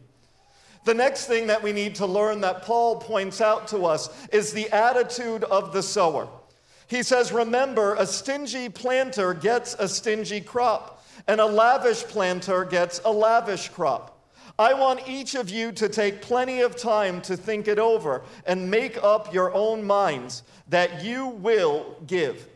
The 0.85 0.93
next 0.93 1.27
thing 1.27 1.47
that 1.47 1.63
we 1.63 1.71
need 1.71 1.95
to 1.95 2.05
learn 2.05 2.41
that 2.41 2.63
Paul 2.63 2.97
points 2.97 3.39
out 3.39 3.67
to 3.69 3.85
us 3.85 4.09
is 4.29 4.51
the 4.51 4.69
attitude 4.69 5.43
of 5.45 5.71
the 5.71 5.83
sower. 5.83 6.27
He 6.87 7.03
says, 7.03 7.31
Remember, 7.31 7.95
a 7.95 8.05
stingy 8.05 8.69
planter 8.69 9.33
gets 9.33 9.75
a 9.79 9.87
stingy 9.87 10.41
crop 10.41 11.05
and 11.27 11.39
a 11.39 11.45
lavish 11.45 12.03
planter 12.03 12.65
gets 12.65 12.99
a 13.05 13.11
lavish 13.11 13.69
crop. 13.69 14.09
I 14.59 14.73
want 14.73 15.07
each 15.07 15.35
of 15.35 15.49
you 15.49 15.71
to 15.73 15.89
take 15.89 16.21
plenty 16.21 16.61
of 16.61 16.75
time 16.75 17.21
to 17.21 17.35
think 17.35 17.67
it 17.67 17.79
over 17.79 18.23
and 18.45 18.69
make 18.69 19.01
up 19.01 19.33
your 19.33 19.53
own 19.53 19.83
minds 19.83 20.43
that 20.67 21.03
you 21.03 21.27
will 21.27 21.97
give. 22.05 22.47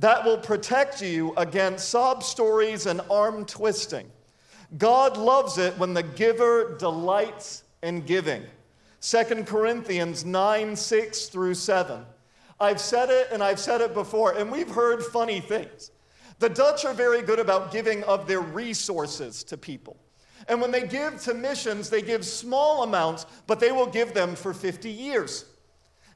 That 0.00 0.24
will 0.24 0.38
protect 0.38 1.02
you 1.02 1.34
against 1.36 1.90
sob 1.90 2.22
stories 2.22 2.86
and 2.86 3.02
arm 3.10 3.44
twisting. 3.44 4.10
God 4.78 5.18
loves 5.18 5.58
it 5.58 5.76
when 5.76 5.92
the 5.92 6.02
giver 6.02 6.74
delights 6.78 7.64
in 7.82 8.00
giving. 8.00 8.42
2 9.02 9.44
Corinthians 9.44 10.24
9 10.24 10.74
6 10.74 11.26
through 11.26 11.52
7. 11.52 12.06
I've 12.58 12.80
said 12.80 13.10
it 13.10 13.28
and 13.30 13.42
I've 13.42 13.60
said 13.60 13.82
it 13.82 13.92
before, 13.92 14.32
and 14.38 14.50
we've 14.50 14.70
heard 14.70 15.02
funny 15.04 15.40
things. 15.40 15.90
The 16.38 16.48
Dutch 16.48 16.86
are 16.86 16.94
very 16.94 17.20
good 17.20 17.38
about 17.38 17.70
giving 17.70 18.02
of 18.04 18.26
their 18.26 18.40
resources 18.40 19.44
to 19.44 19.58
people. 19.58 19.98
And 20.48 20.62
when 20.62 20.70
they 20.70 20.86
give 20.86 21.20
to 21.24 21.34
missions, 21.34 21.90
they 21.90 22.00
give 22.00 22.24
small 22.24 22.84
amounts, 22.84 23.26
but 23.46 23.60
they 23.60 23.70
will 23.70 23.86
give 23.86 24.14
them 24.14 24.34
for 24.34 24.54
50 24.54 24.88
years. 24.88 25.44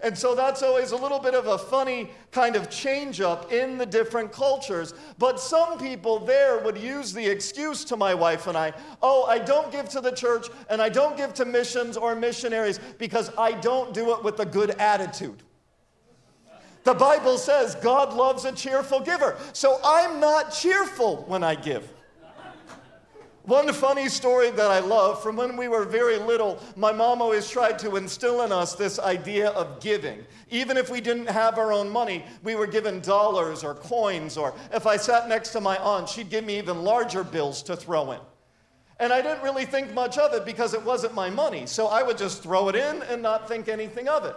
And 0.00 0.16
so 0.16 0.34
that's 0.34 0.62
always 0.62 0.90
a 0.90 0.96
little 0.96 1.18
bit 1.18 1.34
of 1.34 1.46
a 1.46 1.56
funny 1.56 2.10
kind 2.30 2.56
of 2.56 2.68
change 2.68 3.20
up 3.20 3.52
in 3.52 3.78
the 3.78 3.86
different 3.86 4.32
cultures. 4.32 4.92
But 5.18 5.40
some 5.40 5.78
people 5.78 6.18
there 6.18 6.58
would 6.58 6.76
use 6.76 7.12
the 7.12 7.26
excuse 7.26 7.84
to 7.86 7.96
my 7.96 8.14
wife 8.14 8.46
and 8.46 8.56
I 8.56 8.72
oh, 9.02 9.24
I 9.24 9.38
don't 9.38 9.70
give 9.72 9.88
to 9.90 10.00
the 10.00 10.12
church 10.12 10.48
and 10.68 10.82
I 10.82 10.88
don't 10.88 11.16
give 11.16 11.32
to 11.34 11.44
missions 11.44 11.96
or 11.96 12.14
missionaries 12.14 12.80
because 12.98 13.30
I 13.38 13.52
don't 13.52 13.94
do 13.94 14.14
it 14.14 14.22
with 14.22 14.40
a 14.40 14.46
good 14.46 14.70
attitude. 14.70 15.42
The 16.82 16.94
Bible 16.94 17.38
says 17.38 17.74
God 17.76 18.12
loves 18.12 18.44
a 18.44 18.52
cheerful 18.52 19.00
giver. 19.00 19.36
So 19.54 19.80
I'm 19.82 20.20
not 20.20 20.52
cheerful 20.52 21.24
when 21.28 21.42
I 21.42 21.54
give. 21.54 21.90
One 23.44 23.70
funny 23.74 24.08
story 24.08 24.50
that 24.52 24.70
I 24.70 24.78
love 24.78 25.22
from 25.22 25.36
when 25.36 25.58
we 25.58 25.68
were 25.68 25.84
very 25.84 26.16
little, 26.16 26.58
my 26.76 26.92
mom 26.92 27.20
always 27.20 27.50
tried 27.50 27.78
to 27.80 27.96
instill 27.96 28.40
in 28.40 28.52
us 28.52 28.74
this 28.74 28.98
idea 28.98 29.50
of 29.50 29.80
giving. 29.80 30.24
Even 30.50 30.78
if 30.78 30.88
we 30.88 31.02
didn't 31.02 31.28
have 31.28 31.58
our 31.58 31.70
own 31.70 31.90
money, 31.90 32.24
we 32.42 32.54
were 32.54 32.66
given 32.66 33.00
dollars 33.00 33.62
or 33.62 33.74
coins, 33.74 34.38
or 34.38 34.54
if 34.72 34.86
I 34.86 34.96
sat 34.96 35.28
next 35.28 35.50
to 35.50 35.60
my 35.60 35.76
aunt, 35.76 36.08
she'd 36.08 36.30
give 36.30 36.46
me 36.46 36.56
even 36.56 36.84
larger 36.84 37.22
bills 37.22 37.62
to 37.64 37.76
throw 37.76 38.12
in. 38.12 38.20
And 38.98 39.12
I 39.12 39.20
didn't 39.20 39.42
really 39.42 39.66
think 39.66 39.92
much 39.92 40.16
of 40.16 40.32
it 40.32 40.46
because 40.46 40.72
it 40.72 40.82
wasn't 40.82 41.12
my 41.12 41.28
money, 41.28 41.66
so 41.66 41.88
I 41.88 42.02
would 42.02 42.16
just 42.16 42.42
throw 42.42 42.70
it 42.70 42.76
in 42.76 43.02
and 43.02 43.20
not 43.20 43.46
think 43.46 43.68
anything 43.68 44.08
of 44.08 44.24
it. 44.24 44.36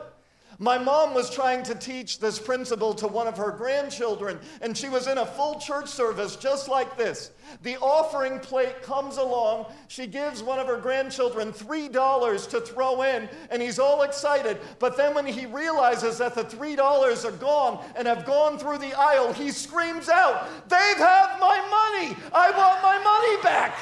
My 0.60 0.80
mom 0.80 1.14
was 1.14 1.30
trying 1.30 1.62
to 1.64 1.76
teach 1.76 2.18
this 2.18 2.40
principle 2.40 2.96
to 2.96 3.08
one 3.08 3.28
of 3.28 3.38
her 3.38 3.52
grandchildren, 3.52 4.40
and 4.60 4.76
she 4.76 4.90
was 4.90 5.06
in 5.06 5.20
a 5.20 5.26
full 5.26 5.60
church 5.60 5.88
service 5.88 6.36
just 6.36 6.68
like 6.68 6.98
this. 6.98 7.30
The 7.62 7.78
offering 7.78 8.40
plate 8.40 8.82
comes 8.82 9.18
along. 9.18 9.68
She 9.88 10.08
gives 10.08 10.42
one 10.42 10.58
of 10.58 10.66
her 10.66 10.78
grandchildren 10.78 11.54
$3 11.54 12.50
to 12.50 12.62
throw 12.62 13.04
in, 13.04 13.30
and 13.52 13.62
he's 13.62 13.78
all 13.78 14.02
excited. 14.02 14.58
But 14.80 14.98
then 14.98 15.14
when 15.14 15.28
he 15.28 15.46
realizes 15.46 16.18
that 16.18 16.34
the 16.34 16.44
$3 16.44 17.26
are 17.26 17.32
gone 17.34 17.86
and 17.96 18.08
have 18.08 18.26
gone 18.26 18.58
through 18.58 18.80
the 18.80 18.98
aisle, 18.98 19.34
he 19.34 19.52
screams 19.52 20.10
out, 20.10 20.50
They've 20.68 20.98
had 20.98 21.38
my 21.40 21.60
money! 21.70 22.18
I 22.34 22.50
want 22.50 22.82
my 22.82 22.98
money 22.98 23.44
back! 23.44 23.78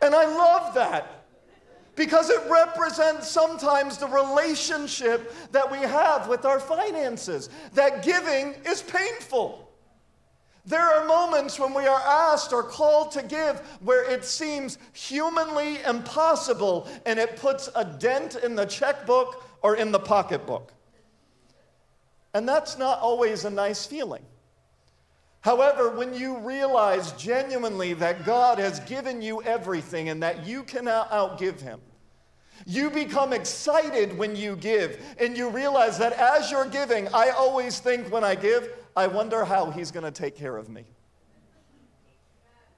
And 0.00 0.14
I 0.14 0.24
love 0.24 0.72
that 0.74 1.15
because 1.96 2.30
it 2.30 2.40
represents 2.48 3.28
sometimes 3.28 3.98
the 3.98 4.06
relationship 4.06 5.34
that 5.50 5.70
we 5.70 5.78
have 5.78 6.28
with 6.28 6.44
our 6.44 6.60
finances. 6.60 7.48
That 7.72 8.04
giving 8.04 8.54
is 8.64 8.82
painful. 8.82 9.66
There 10.66 10.80
are 10.80 11.06
moments 11.06 11.58
when 11.58 11.72
we 11.72 11.86
are 11.86 12.00
asked 12.00 12.52
or 12.52 12.62
called 12.62 13.12
to 13.12 13.22
give 13.22 13.60
where 13.80 14.08
it 14.10 14.24
seems 14.24 14.78
humanly 14.92 15.82
impossible 15.84 16.88
and 17.06 17.18
it 17.18 17.36
puts 17.36 17.70
a 17.74 17.84
dent 17.84 18.34
in 18.36 18.56
the 18.56 18.66
checkbook 18.66 19.44
or 19.62 19.76
in 19.76 19.92
the 19.92 19.98
pocketbook. 19.98 20.72
And 22.34 22.48
that's 22.48 22.76
not 22.76 22.98
always 22.98 23.44
a 23.44 23.50
nice 23.50 23.86
feeling. 23.86 24.24
However, 25.46 25.90
when 25.90 26.12
you 26.12 26.38
realize 26.38 27.12
genuinely 27.12 27.92
that 27.92 28.24
God 28.24 28.58
has 28.58 28.80
given 28.80 29.22
you 29.22 29.40
everything 29.44 30.08
and 30.08 30.20
that 30.20 30.44
you 30.44 30.64
cannot 30.64 31.08
outgive 31.12 31.60
Him, 31.60 31.80
you 32.66 32.90
become 32.90 33.32
excited 33.32 34.18
when 34.18 34.34
you 34.34 34.56
give, 34.56 35.00
and 35.20 35.36
you 35.36 35.48
realize 35.48 35.98
that 35.98 36.14
as 36.14 36.50
you're 36.50 36.68
giving, 36.68 37.06
I 37.14 37.28
always 37.28 37.78
think 37.78 38.10
when 38.10 38.24
I 38.24 38.34
give, 38.34 38.72
I 38.96 39.06
wonder 39.06 39.44
how 39.44 39.70
He's 39.70 39.92
going 39.92 40.02
to 40.02 40.10
take 40.10 40.34
care 40.34 40.56
of 40.56 40.68
me. 40.68 40.82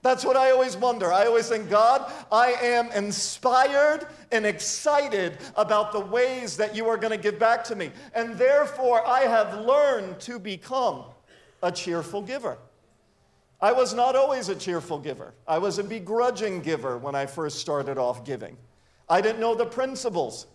That's 0.03 0.23
what 0.23 0.37
I 0.37 0.51
always 0.51 0.77
wonder. 0.77 1.11
I 1.11 1.25
always 1.25 1.49
think, 1.49 1.71
God, 1.71 2.13
I 2.31 2.53
am 2.53 2.93
inspired 2.93 4.07
and 4.31 4.45
excited 4.45 5.39
about 5.57 5.93
the 5.93 6.01
ways 6.01 6.59
that 6.59 6.77
you 6.77 6.87
are 6.87 6.99
going 6.99 7.13
to 7.13 7.17
give 7.17 7.39
back 7.39 7.65
to 7.65 7.75
me. 7.75 7.93
And 8.15 8.37
therefore, 8.37 9.07
I 9.07 9.21
have 9.21 9.59
learned 9.65 10.21
to 10.21 10.39
become 10.39 11.05
a 11.63 11.73
cheerful 11.73 12.23
giver. 12.23 12.59
I 13.61 13.73
was 13.73 13.93
not 13.93 14.15
always 14.15 14.49
a 14.49 14.55
cheerful 14.55 14.99
giver. 14.99 15.35
I 15.47 15.59
was 15.59 15.79
a 15.79 15.85
begrudging 15.85 16.61
giver 16.61 16.97
when 16.97 17.15
I 17.15 17.27
first 17.27 17.59
started 17.59 17.99
off 17.99 18.25
giving. 18.25 18.57
I 19.09 19.21
didn't 19.21 19.41
know 19.41 19.55
the 19.55 19.67
principles. 19.67 20.47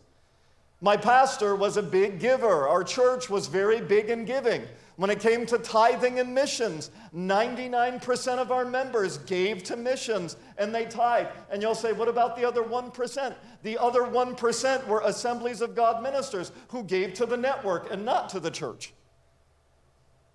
My 0.80 0.96
pastor 0.96 1.56
was 1.56 1.76
a 1.76 1.84
big 1.84 2.20
giver. 2.20 2.68
Our 2.68 2.84
church 2.84 3.30
was 3.30 3.48
very 3.48 3.82
big 3.82 4.10
in 4.10 4.26
giving. 4.26 4.64
When 4.96 5.10
it 5.10 5.20
came 5.20 5.46
to 5.48 5.58
tithing 5.58 6.20
and 6.20 6.36
missions, 6.36 6.92
99% 7.16 8.38
of 8.38 8.52
our 8.52 8.64
members 8.64 9.18
gave 9.20 9.64
to 9.64 9.76
missions 9.76 10.38
and 10.58 10.74
they 10.74 10.86
tithe. 10.86 11.28
And 11.50 11.62
you'll 11.62 11.74
say, 11.74 11.94
what 11.94 12.08
about 12.08 12.36
the 12.36 12.46
other 12.46 12.62
1%? 12.62 13.36
The 13.64 13.78
other 13.78 14.02
1% 14.02 14.88
were 14.88 15.02
assemblies 15.02 15.62
of 15.62 15.76
God 15.76 16.04
ministers 16.04 16.52
who 16.68 16.84
gave 16.84 17.14
to 17.16 17.26
the 17.26 17.38
network 17.38 17.92
and 17.92 18.06
not 18.06 18.30
to 18.30 18.40
the 18.40 18.52
church. 18.52 18.94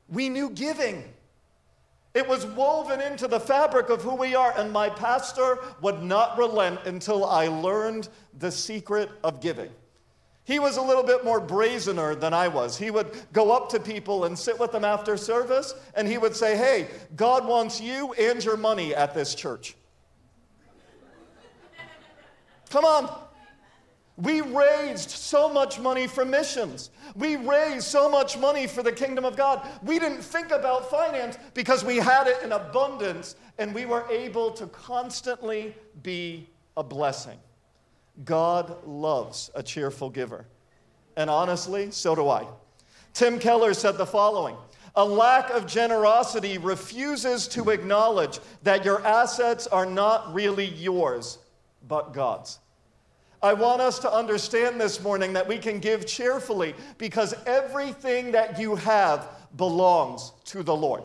We 0.09 0.29
knew 0.29 0.50
giving. 0.50 1.05
It 2.15 2.27
was 2.27 2.47
woven 2.47 3.00
into 3.00 3.29
the 3.29 3.38
fabric 3.38 3.91
of 3.91 4.03
who 4.03 4.15
we 4.15 4.35
are, 4.35 4.53
and 4.57 4.73
my 4.73 4.88
pastor 4.88 5.59
would 5.83 6.03
not 6.03 6.38
relent 6.38 6.81
until 6.87 7.25
I 7.25 7.49
learned 7.49 8.09
the 8.38 8.50
secret 8.50 9.11
of 9.23 9.41
giving. 9.41 9.71
He 10.45 10.59
was 10.59 10.79
a 10.79 10.83
little 10.83 11.03
bit 11.03 11.27
more 11.27 11.41
brazener 11.41 12.19
than 12.19 12.33
I 12.33 12.49
was. 12.49 12.79
He 12.79 12.91
would 12.91 13.11
go 13.35 13.53
up 13.53 13.69
to 13.69 13.79
people 13.79 14.25
and 14.25 14.38
sit 14.38 14.59
with 14.59 14.73
them 14.73 14.83
after 14.83 15.19
service, 15.19 15.75
and 15.95 16.09
he 16.09 16.17
would 16.17 16.35
say, 16.35 16.57
Hey, 16.57 16.88
God 17.17 17.47
wants 17.47 17.83
you 17.83 18.15
and 18.15 18.43
your 18.43 18.57
money 18.57 18.95
at 18.95 19.15
this 19.15 19.35
church. 19.35 19.77
Come 22.71 22.87
on. 22.87 23.27
We 24.18 24.40
raised 24.40 25.10
so 25.10 25.48
much 25.48 25.78
money 25.78 26.08
for 26.08 26.25
missions. 26.25 26.90
We 27.14 27.37
raised 27.37 27.87
so 27.87 28.08
much 28.08 28.37
money 28.37 28.66
for 28.66 28.82
the 28.82 28.90
kingdom 28.90 29.25
of 29.25 29.37
God. 29.37 29.64
We 29.84 30.00
didn't 30.00 30.22
think 30.22 30.50
about 30.50 30.90
finance 30.90 31.38
because 31.54 31.84
we 31.84 31.98
had 31.98 32.26
it 32.26 32.42
in 32.42 32.50
abundance 32.50 33.37
and 33.58 33.72
we 33.72 33.87
were 33.87 34.04
able 34.10 34.50
to 34.52 34.66
constantly 34.66 35.72
be 36.02 36.48
a 36.76 36.82
blessing. 36.82 37.38
God 38.25 38.84
loves 38.84 39.52
a 39.54 39.62
cheerful 39.62 40.10
giver. 40.10 40.46
And 41.16 41.30
honestly, 41.30 41.92
so 41.92 42.16
do 42.16 42.28
I. 42.28 42.44
Tim 43.14 43.38
Keller 43.38 43.72
said 43.72 43.98
the 43.98 44.06
following 44.06 44.56
A 44.96 45.04
lack 45.04 45.50
of 45.50 45.64
generosity 45.64 46.58
refuses 46.58 47.46
to 47.48 47.70
acknowledge 47.70 48.40
that 48.64 48.84
your 48.84 49.04
assets 49.06 49.68
are 49.68 49.87
not 49.87 50.34
really 50.34 50.66
yours, 50.66 51.38
but 51.87 52.12
God's. 52.12 52.58
I 53.42 53.52
want 53.52 53.80
us 53.80 54.00
to 54.00 54.12
understand 54.12 54.80
this 54.80 55.00
morning 55.00 55.33
that 55.35 55.47
we 55.47 55.59
can 55.59 55.78
give 55.78 56.07
cheerfully 56.07 56.75
because 56.99 57.35
everything 57.47 58.33
that 58.33 58.59
you 58.59 58.75
have 58.75 59.28
belongs 59.57 60.33
to 60.47 60.62
the 60.62 60.75
Lord. 60.75 61.04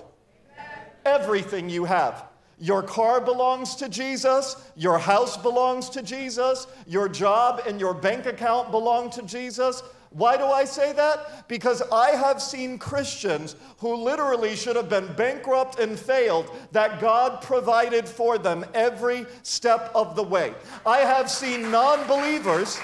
Everything 1.06 1.70
you 1.70 1.86
have. 1.86 2.26
Your 2.58 2.82
car 2.82 3.20
belongs 3.20 3.76
to 3.76 3.90
Jesus. 3.90 4.56
Your 4.76 4.98
house 4.98 5.38
belongs 5.38 5.90
to 5.92 6.02
Jesus. 6.02 6.66
Your 6.88 7.10
job 7.10 7.62
and 7.68 7.80
your 7.80 7.94
bank 7.94 8.26
account 8.26 8.72
belong 8.72 9.10
to 9.12 9.22
Jesus. 9.24 9.84
Why 10.14 10.38
do 10.38 10.46
I 10.46 10.64
say 10.64 10.94
that? 10.94 11.48
Because 11.48 11.82
I 11.92 12.12
have 12.12 12.42
seen 12.42 12.78
Christians 12.78 13.56
who 13.80 13.96
literally 13.96 14.56
should 14.56 14.76
have 14.76 14.88
been 14.88 15.12
bankrupt 15.14 15.80
and 15.80 16.00
failed 16.00 16.52
that 16.72 17.02
God 17.02 17.42
provided 17.42 18.08
for 18.08 18.38
them 18.38 18.64
every 18.76 19.26
step 19.42 19.92
of 19.96 20.16
the 20.16 20.24
way. 20.24 20.54
I 20.86 21.00
have 21.00 21.32
seen 21.32 21.72
non 21.72 22.08
believers 22.08 22.80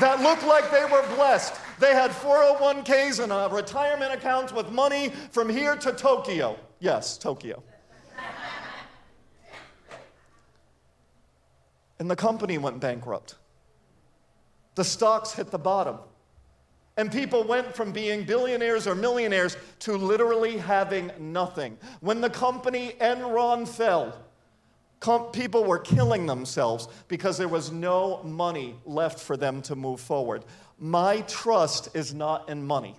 that 0.00 0.20
looked 0.20 0.44
like 0.44 0.70
they 0.72 0.84
were 0.84 1.06
blessed. 1.14 1.54
They 1.78 1.94
had 1.94 2.10
401ks 2.10 3.22
and 3.22 3.52
retirement 3.52 4.12
accounts 4.12 4.52
with 4.52 4.70
money 4.72 5.10
from 5.30 5.48
here 5.48 5.76
to 5.76 5.92
Tokyo. 5.92 6.58
Yes, 6.80 7.16
Tokyo. 7.16 7.62
and 12.00 12.10
the 12.10 12.16
company 12.16 12.58
went 12.58 12.80
bankrupt. 12.80 13.36
The 14.74 14.84
stocks 14.84 15.32
hit 15.32 15.52
the 15.52 15.58
bottom. 15.58 15.98
And 16.98 17.12
people 17.12 17.44
went 17.44 17.76
from 17.76 17.92
being 17.92 18.24
billionaires 18.24 18.88
or 18.88 18.96
millionaires 18.96 19.56
to 19.78 19.96
literally 19.96 20.58
having 20.58 21.12
nothing. 21.20 21.78
When 22.00 22.20
the 22.20 22.28
company 22.28 22.96
Enron 23.00 23.68
fell, 23.68 24.18
com- 24.98 25.30
people 25.30 25.62
were 25.62 25.78
killing 25.78 26.26
themselves 26.26 26.88
because 27.06 27.38
there 27.38 27.46
was 27.46 27.70
no 27.70 28.20
money 28.24 28.74
left 28.84 29.20
for 29.20 29.36
them 29.36 29.62
to 29.62 29.76
move 29.76 30.00
forward. 30.00 30.44
My 30.76 31.20
trust 31.22 31.88
is 31.94 32.12
not 32.12 32.48
in 32.48 32.66
money. 32.66 32.96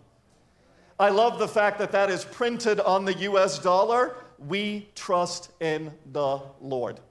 I 0.98 1.10
love 1.10 1.38
the 1.38 1.48
fact 1.48 1.78
that 1.80 1.92
that 1.92 2.10
is 2.10 2.24
printed 2.24 2.80
on 2.80 3.04
the 3.04 3.14
US 3.16 3.60
dollar. 3.60 4.16
We 4.38 4.88
trust 4.96 5.52
in 5.60 5.92
the 6.14 6.40
Lord. 6.62 7.02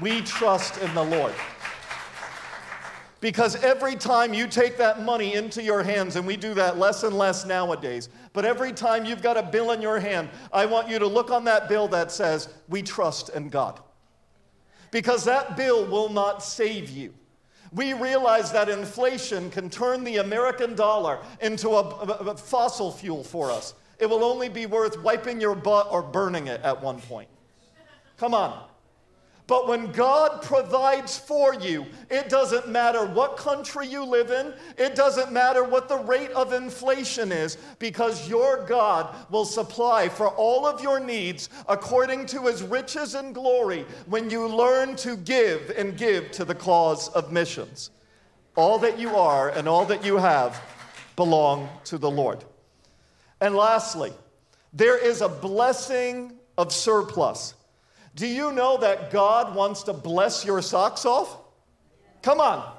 We 0.00 0.20
trust 0.20 0.80
in 0.80 0.94
the 0.94 1.04
Lord. 1.04 1.34
Because 3.20 3.62
every 3.62 3.96
time 3.96 4.32
you 4.32 4.46
take 4.46 4.78
that 4.78 5.02
money 5.02 5.34
into 5.34 5.62
your 5.62 5.82
hands, 5.82 6.16
and 6.16 6.26
we 6.26 6.36
do 6.36 6.54
that 6.54 6.78
less 6.78 7.02
and 7.02 7.16
less 7.16 7.44
nowadays, 7.44 8.08
but 8.32 8.46
every 8.46 8.72
time 8.72 9.04
you've 9.04 9.22
got 9.22 9.36
a 9.36 9.42
bill 9.42 9.72
in 9.72 9.82
your 9.82 10.00
hand, 10.00 10.30
I 10.52 10.64
want 10.64 10.88
you 10.88 10.98
to 10.98 11.06
look 11.06 11.30
on 11.30 11.44
that 11.44 11.68
bill 11.68 11.86
that 11.88 12.10
says, 12.10 12.48
We 12.68 12.82
trust 12.82 13.28
in 13.30 13.50
God. 13.50 13.80
Because 14.90 15.24
that 15.24 15.56
bill 15.56 15.86
will 15.86 16.08
not 16.08 16.42
save 16.42 16.88
you. 16.90 17.12
We 17.72 17.92
realize 17.92 18.50
that 18.52 18.68
inflation 18.68 19.50
can 19.50 19.70
turn 19.70 20.02
the 20.02 20.16
American 20.16 20.74
dollar 20.74 21.20
into 21.40 21.68
a, 21.70 21.82
a, 21.82 22.30
a 22.30 22.36
fossil 22.36 22.90
fuel 22.90 23.22
for 23.22 23.50
us. 23.50 23.74
It 23.98 24.08
will 24.08 24.24
only 24.24 24.48
be 24.48 24.66
worth 24.66 25.00
wiping 25.02 25.40
your 25.40 25.54
butt 25.54 25.88
or 25.90 26.02
burning 26.02 26.46
it 26.46 26.60
at 26.62 26.82
one 26.82 27.00
point. 27.00 27.28
Come 28.16 28.34
on. 28.34 28.69
But 29.50 29.66
when 29.66 29.90
God 29.90 30.42
provides 30.42 31.18
for 31.18 31.54
you, 31.54 31.84
it 32.08 32.28
doesn't 32.28 32.68
matter 32.68 33.04
what 33.04 33.36
country 33.36 33.84
you 33.84 34.04
live 34.04 34.30
in, 34.30 34.54
it 34.78 34.94
doesn't 34.94 35.32
matter 35.32 35.64
what 35.64 35.88
the 35.88 35.96
rate 35.96 36.30
of 36.30 36.52
inflation 36.52 37.32
is, 37.32 37.58
because 37.80 38.28
your 38.28 38.64
God 38.64 39.12
will 39.28 39.44
supply 39.44 40.08
for 40.08 40.28
all 40.28 40.66
of 40.66 40.80
your 40.84 41.00
needs 41.00 41.48
according 41.68 42.26
to 42.26 42.42
his 42.42 42.62
riches 42.62 43.16
and 43.16 43.34
glory 43.34 43.84
when 44.06 44.30
you 44.30 44.46
learn 44.46 44.94
to 44.94 45.16
give 45.16 45.72
and 45.76 45.98
give 45.98 46.30
to 46.30 46.44
the 46.44 46.54
cause 46.54 47.08
of 47.08 47.32
missions. 47.32 47.90
All 48.54 48.78
that 48.78 49.00
you 49.00 49.16
are 49.16 49.48
and 49.48 49.66
all 49.66 49.84
that 49.86 50.04
you 50.04 50.16
have 50.18 50.62
belong 51.16 51.68
to 51.86 51.98
the 51.98 52.08
Lord. 52.08 52.44
And 53.40 53.56
lastly, 53.56 54.12
there 54.72 54.96
is 54.96 55.22
a 55.22 55.28
blessing 55.28 56.34
of 56.56 56.72
surplus. 56.72 57.54
Do 58.14 58.26
you 58.26 58.52
know 58.52 58.76
that 58.78 59.10
God 59.10 59.54
wants 59.54 59.82
to 59.84 59.92
bless 59.92 60.44
your 60.44 60.62
socks 60.62 61.04
off? 61.04 61.36
Come 62.22 62.40
on. 62.40 62.76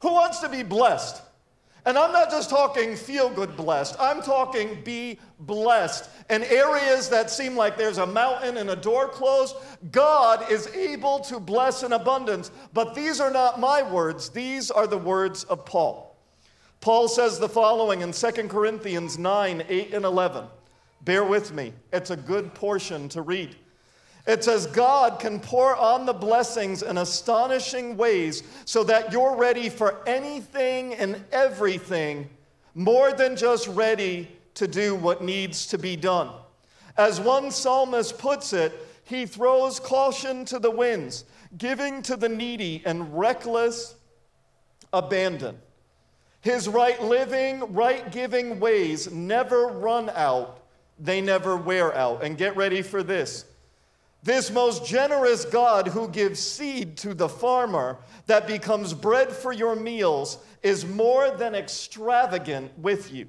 Who 0.00 0.12
wants 0.12 0.38
to 0.40 0.48
be 0.48 0.62
blessed? 0.62 1.22
And 1.84 1.96
I'm 1.96 2.12
not 2.12 2.30
just 2.30 2.50
talking 2.50 2.96
feel 2.96 3.30
good 3.30 3.56
blessed, 3.56 3.96
I'm 3.98 4.20
talking 4.20 4.82
be 4.82 5.18
blessed. 5.40 6.10
In 6.28 6.42
areas 6.44 7.08
that 7.08 7.30
seem 7.30 7.56
like 7.56 7.78
there's 7.78 7.96
a 7.96 8.06
mountain 8.06 8.58
and 8.58 8.68
a 8.68 8.76
door 8.76 9.08
closed, 9.08 9.56
God 9.90 10.50
is 10.50 10.66
able 10.68 11.20
to 11.20 11.40
bless 11.40 11.82
in 11.82 11.94
abundance. 11.94 12.50
But 12.74 12.94
these 12.94 13.20
are 13.20 13.30
not 13.30 13.58
my 13.58 13.82
words, 13.82 14.28
these 14.28 14.70
are 14.70 14.86
the 14.86 14.98
words 14.98 15.44
of 15.44 15.64
Paul. 15.64 16.16
Paul 16.80 17.08
says 17.08 17.38
the 17.38 17.48
following 17.48 18.02
in 18.02 18.12
2 18.12 18.30
Corinthians 18.48 19.18
9 19.18 19.64
8 19.66 19.94
and 19.94 20.04
11. 20.04 20.44
Bear 21.02 21.24
with 21.24 21.54
me, 21.54 21.72
it's 21.92 22.10
a 22.10 22.16
good 22.16 22.54
portion 22.54 23.08
to 23.08 23.22
read. 23.22 23.56
It 24.28 24.44
says, 24.44 24.66
God 24.66 25.20
can 25.20 25.40
pour 25.40 25.74
on 25.74 26.04
the 26.04 26.12
blessings 26.12 26.82
in 26.82 26.98
astonishing 26.98 27.96
ways 27.96 28.42
so 28.66 28.84
that 28.84 29.10
you're 29.10 29.34
ready 29.34 29.70
for 29.70 30.06
anything 30.06 30.94
and 30.94 31.24
everything, 31.32 32.28
more 32.74 33.10
than 33.12 33.36
just 33.36 33.68
ready 33.68 34.28
to 34.52 34.68
do 34.68 34.94
what 34.94 35.24
needs 35.24 35.66
to 35.68 35.78
be 35.78 35.96
done. 35.96 36.28
As 36.98 37.18
one 37.18 37.50
psalmist 37.50 38.18
puts 38.18 38.52
it, 38.52 38.74
he 39.04 39.24
throws 39.24 39.80
caution 39.80 40.44
to 40.44 40.58
the 40.58 40.70
winds, 40.70 41.24
giving 41.56 42.02
to 42.02 42.14
the 42.14 42.28
needy 42.28 42.82
and 42.84 43.18
reckless 43.18 43.94
abandon. 44.92 45.56
His 46.42 46.68
right 46.68 47.02
living, 47.02 47.72
right 47.72 48.12
giving 48.12 48.60
ways 48.60 49.10
never 49.10 49.68
run 49.68 50.10
out, 50.10 50.64
they 50.98 51.22
never 51.22 51.56
wear 51.56 51.94
out. 51.94 52.22
And 52.22 52.36
get 52.36 52.56
ready 52.56 52.82
for 52.82 53.02
this. 53.02 53.46
This 54.22 54.50
most 54.50 54.84
generous 54.84 55.44
God 55.44 55.88
who 55.88 56.08
gives 56.08 56.40
seed 56.40 56.96
to 56.98 57.14
the 57.14 57.28
farmer 57.28 57.98
that 58.26 58.46
becomes 58.46 58.92
bread 58.92 59.30
for 59.30 59.52
your 59.52 59.76
meals 59.76 60.38
is 60.62 60.84
more 60.84 61.30
than 61.30 61.54
extravagant 61.54 62.76
with 62.78 63.12
you. 63.12 63.28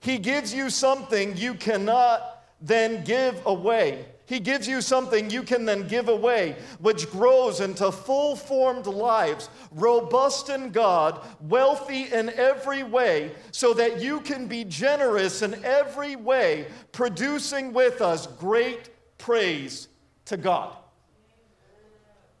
He 0.00 0.18
gives 0.18 0.54
you 0.54 0.70
something 0.70 1.36
you 1.36 1.54
cannot 1.54 2.44
then 2.60 3.02
give 3.04 3.44
away. 3.46 4.04
He 4.26 4.38
gives 4.38 4.68
you 4.68 4.80
something 4.80 5.28
you 5.28 5.42
can 5.42 5.64
then 5.64 5.88
give 5.88 6.08
away, 6.08 6.56
which 6.78 7.10
grows 7.10 7.60
into 7.60 7.90
full 7.90 8.36
formed 8.36 8.86
lives, 8.86 9.50
robust 9.72 10.48
in 10.48 10.70
God, 10.70 11.20
wealthy 11.40 12.04
in 12.12 12.30
every 12.30 12.84
way, 12.84 13.32
so 13.50 13.74
that 13.74 14.00
you 14.00 14.20
can 14.20 14.46
be 14.46 14.64
generous 14.64 15.42
in 15.42 15.62
every 15.64 16.14
way, 16.14 16.68
producing 16.92 17.72
with 17.72 18.00
us 18.00 18.26
great 18.26 18.90
praise 19.18 19.88
to 20.26 20.36
God. 20.36 20.76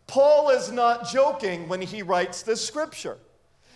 Paul 0.06 0.50
is 0.50 0.70
not 0.70 1.08
joking 1.08 1.68
when 1.68 1.80
he 1.80 2.02
writes 2.02 2.42
this 2.42 2.64
scripture. 2.64 3.18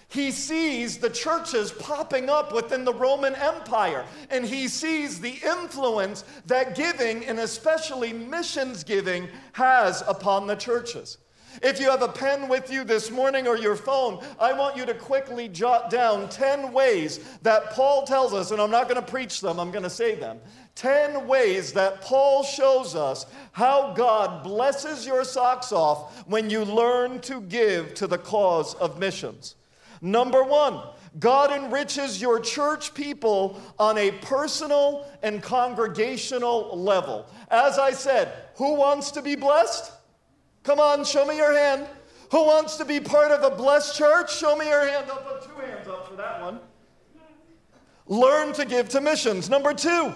He 0.09 0.31
sees 0.31 0.99
the 0.99 1.11
churches 1.11 1.73
popping 1.73 2.31
up 2.31 2.53
within 2.53 2.85
the 2.85 2.95
Roman 2.95 3.35
Empire, 3.35 4.05
and 4.31 4.45
he 4.45 4.69
sees 4.69 5.21
the 5.21 5.41
influence 5.45 6.25
that 6.47 6.77
giving, 6.77 7.25
and 7.27 7.41
especially 7.41 8.13
missions 8.13 8.85
giving, 8.85 9.29
has 9.53 10.03
upon 10.07 10.47
the 10.47 10.55
churches. 10.55 11.19
If 11.63 11.81
you 11.81 11.91
have 11.91 12.03
a 12.03 12.09
pen 12.09 12.49
with 12.49 12.71
you 12.71 12.85
this 12.85 13.11
morning 13.11 13.47
or 13.47 13.57
your 13.57 13.77
phone, 13.77 14.23
I 14.39 14.53
want 14.53 14.77
you 14.77 14.87
to 14.87 14.95
quickly 14.95 15.49
jot 15.49 15.91
down 15.91 16.29
10 16.29 16.73
ways 16.73 17.21
that 17.43 17.71
Paul 17.71 18.05
tells 18.05 18.33
us, 18.33 18.51
and 18.51 18.61
I'm 18.61 18.71
not 18.71 18.89
going 18.89 19.01
to 19.01 19.11
preach 19.11 19.41
them, 19.41 19.59
I'm 19.59 19.71
going 19.71 19.85
to 19.85 19.91
say 19.91 20.15
them. 20.15 20.39
10 20.77 21.27
ways 21.27 21.73
that 21.73 22.03
Paul 22.03 22.45
shows 22.45 22.95
us 22.95 23.27
how 23.53 23.95
God 23.95 24.45
blesses 24.45 25.07
your 25.07 25.25
socks 25.25 25.73
off 25.73 26.27
when 26.27 26.51
you 26.51 26.65
learn 26.65 27.21
to 27.21 27.41
give 27.41 27.95
to 27.95 28.07
the 28.07 28.19
cause 28.19 28.75
of 28.75 28.99
missions. 28.99 29.57
Number 30.03 30.45
one, 30.45 30.83
God 31.19 31.51
enriches 31.51 32.21
your 32.21 32.39
church 32.41 32.93
people 32.93 33.59
on 33.79 33.97
a 33.97 34.11
personal 34.13 35.07
and 35.23 35.43
congregational 35.43 36.79
level. 36.79 37.27
As 37.51 37.79
I 37.79 37.93
said, 37.93 38.33
who 38.57 38.75
wants 38.75 39.11
to 39.13 39.23
be 39.23 39.35
blessed? 39.35 39.93
Come 40.67 40.81
on, 40.81 41.05
show 41.05 41.25
me 41.25 41.37
your 41.37 41.57
hand. 41.57 41.87
Who 42.33 42.45
wants 42.45 42.77
to 42.79 42.85
be 42.85 42.99
part 42.99 43.31
of 43.31 43.45
a 43.45 43.55
blessed 43.55 43.97
church? 43.97 44.37
Show 44.37 44.57
me 44.57 44.67
your 44.69 44.85
hand. 44.85 45.07
I'll 45.09 45.19
put 45.19 45.45
two 45.45 45.65
hands 45.65 45.87
up 45.87 46.09
for 46.09 46.17
that 46.17 46.43
one. 46.43 46.59
Learn 48.09 48.53
to 48.55 48.65
give 48.65 48.89
to 48.89 49.01
missions. 49.01 49.49
Number 49.49 49.73
two, 49.73 50.13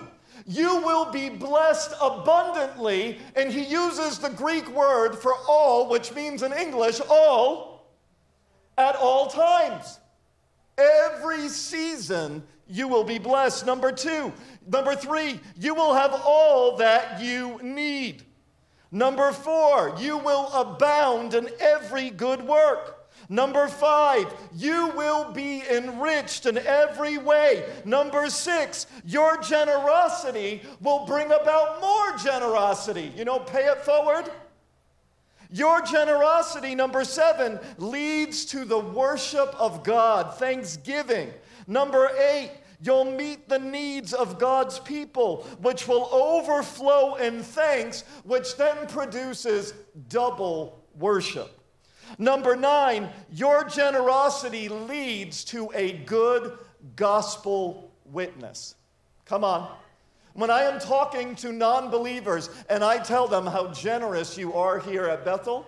you 0.47 0.83
will 0.83 1.05
be 1.13 1.29
blessed 1.29 1.93
abundantly. 2.03 3.19
And 3.37 3.53
he 3.53 3.63
uses 3.63 4.19
the 4.19 4.31
Greek 4.31 4.69
word 4.71 5.15
for 5.15 5.35
all, 5.49 5.89
which 5.89 6.13
means 6.17 6.43
in 6.43 6.53
English, 6.53 7.01
all, 7.09 7.89
at 8.77 8.97
all 8.97 9.29
times. 9.29 10.01
Every 10.77 11.49
season 11.49 12.43
you 12.67 12.89
will 12.89 13.05
be 13.05 13.21
blessed. 13.21 13.67
Number 13.67 13.93
two. 13.93 14.33
Number 14.67 14.97
three, 14.97 15.39
you 15.57 15.77
will 15.77 15.95
have 15.95 16.13
all 16.25 16.77
that 16.79 17.21
you 17.21 17.61
need. 17.63 18.25
Number 18.93 19.33
four, 19.33 19.95
you 19.99 20.19
will 20.19 20.53
abound 20.53 21.35
in 21.35 21.49
every 21.61 22.11
good 22.11 22.43
work. 22.43 22.97
Number 23.29 23.69
five, 23.69 24.27
you 24.53 24.89
will 24.97 25.31
be 25.31 25.63
enriched 25.71 26.47
in 26.47 26.59
every 26.59 27.17
way. 27.17 27.65
Number 27.85 28.29
six, 28.29 28.87
your 29.05 29.41
generosity 29.41 30.63
will 30.81 31.07
bring 31.07 31.27
about 31.27 31.81
more 31.81 32.17
generosity. 32.17 33.13
You 33.17 33.25
know, 33.25 33.39
pay 33.39 33.67
it 33.67 33.85
forward. 33.85 34.29
Your 35.53 35.81
generosity, 35.83 36.75
number 36.75 37.05
seven, 37.05 37.61
leads 37.79 38.45
to 38.47 38.65
the 38.65 38.79
worship 38.79 39.55
of 39.61 39.85
God, 39.85 40.37
thanksgiving. 40.37 41.31
Number 41.69 42.11
eight, 42.19 42.51
you'll 42.83 43.05
meet 43.05 43.49
the 43.49 43.59
needs 43.59 44.13
of 44.13 44.39
God's 44.39 44.79
people, 44.79 45.43
which 45.61 45.87
will 45.87 46.09
overflow 46.13 47.17
in 47.17 47.43
thanks, 47.43 48.03
which 48.25 48.57
then 48.57 48.87
produces 48.87 49.75
double 50.09 50.85
worship. 50.99 51.59
Number 52.19 52.57
nine, 52.57 53.09
your 53.31 53.65
generosity 53.65 54.69
leads 54.69 55.45
to 55.45 55.71
a 55.75 55.93
good 55.93 56.59
gospel 56.97 57.93
witness. 58.05 58.75
Come 59.25 59.45
on. 59.45 59.71
When 60.35 60.51
I 60.51 60.63
am 60.63 60.81
talking 60.81 61.35
to 61.37 61.53
non 61.53 61.91
believers 61.91 62.51
and 62.69 62.83
I 62.85 62.99
tell 62.99 63.29
them 63.29 63.47
how 63.47 63.69
generous 63.73 64.39
you 64.39 64.55
are 64.55 64.79
here 64.79 65.07
at 65.07 65.25
Bethel, 65.25 65.67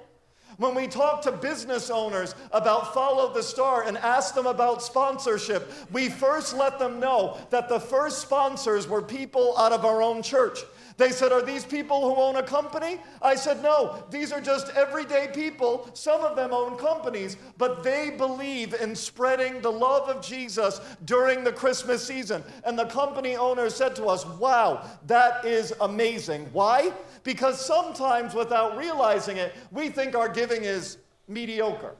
when 0.59 0.75
we 0.75 0.87
talk 0.87 1.23
to 1.23 1.33
business 1.33 1.91
owners 1.91 2.35
about 2.53 2.95
Follow 2.95 3.33
the 3.33 3.43
Star 3.43 3.85
and 3.85 3.97
ask 3.99 4.35
them 4.35 4.47
about 4.47 4.83
sponsorship, 4.83 5.73
we 5.93 6.09
first 6.09 6.57
let 6.57 6.79
them 6.79 7.01
know 7.01 7.39
that 7.51 7.69
the 7.69 7.81
first 7.81 8.21
sponsors 8.21 8.89
were 8.89 9.03
people 9.03 9.57
out 9.59 9.73
of 9.73 9.85
our 9.85 10.03
own 10.03 10.23
church. 10.23 10.61
They 10.97 11.11
said, 11.11 11.33
Are 11.33 11.43
these 11.43 11.65
people 11.65 12.01
who 12.03 12.21
own 12.21 12.37
a 12.37 12.43
company? 12.43 12.99
I 13.21 13.35
said, 13.35 13.63
No, 13.63 14.05
these 14.11 14.33
are 14.33 14.41
just 14.41 14.69
everyday 14.71 15.29
people. 15.35 15.89
Some 15.95 16.23
of 16.23 16.37
them 16.37 16.53
own 16.53 16.77
companies, 16.77 17.37
but 17.59 17.83
they 17.83 18.11
believe 18.11 18.75
in 18.75 18.95
spreading 18.95 19.61
the 19.61 19.73
love 19.73 20.09
of 20.09 20.23
Jesus 20.23 20.81
during 21.05 21.45
the 21.45 21.53
Christmas 21.53 22.07
season. 22.07 22.43
And 22.65 22.79
the 22.79 22.87
company 22.87 23.37
owner 23.37 23.71
said 23.71 23.97
to 23.97 24.07
us, 24.07 24.27
Wow, 24.27 24.89
that 25.07 25.45
is 25.45 25.73
amazing. 25.81 26.49
Why? 26.53 26.93
Because 27.23 27.65
sometimes 27.65 28.35
without 28.35 28.77
realizing 28.77 29.37
it, 29.37 29.55
we 29.71 29.89
think 29.89 30.15
our 30.15 30.29
giving 30.29 30.65
is 30.65 30.99
mediocre. 31.29 31.95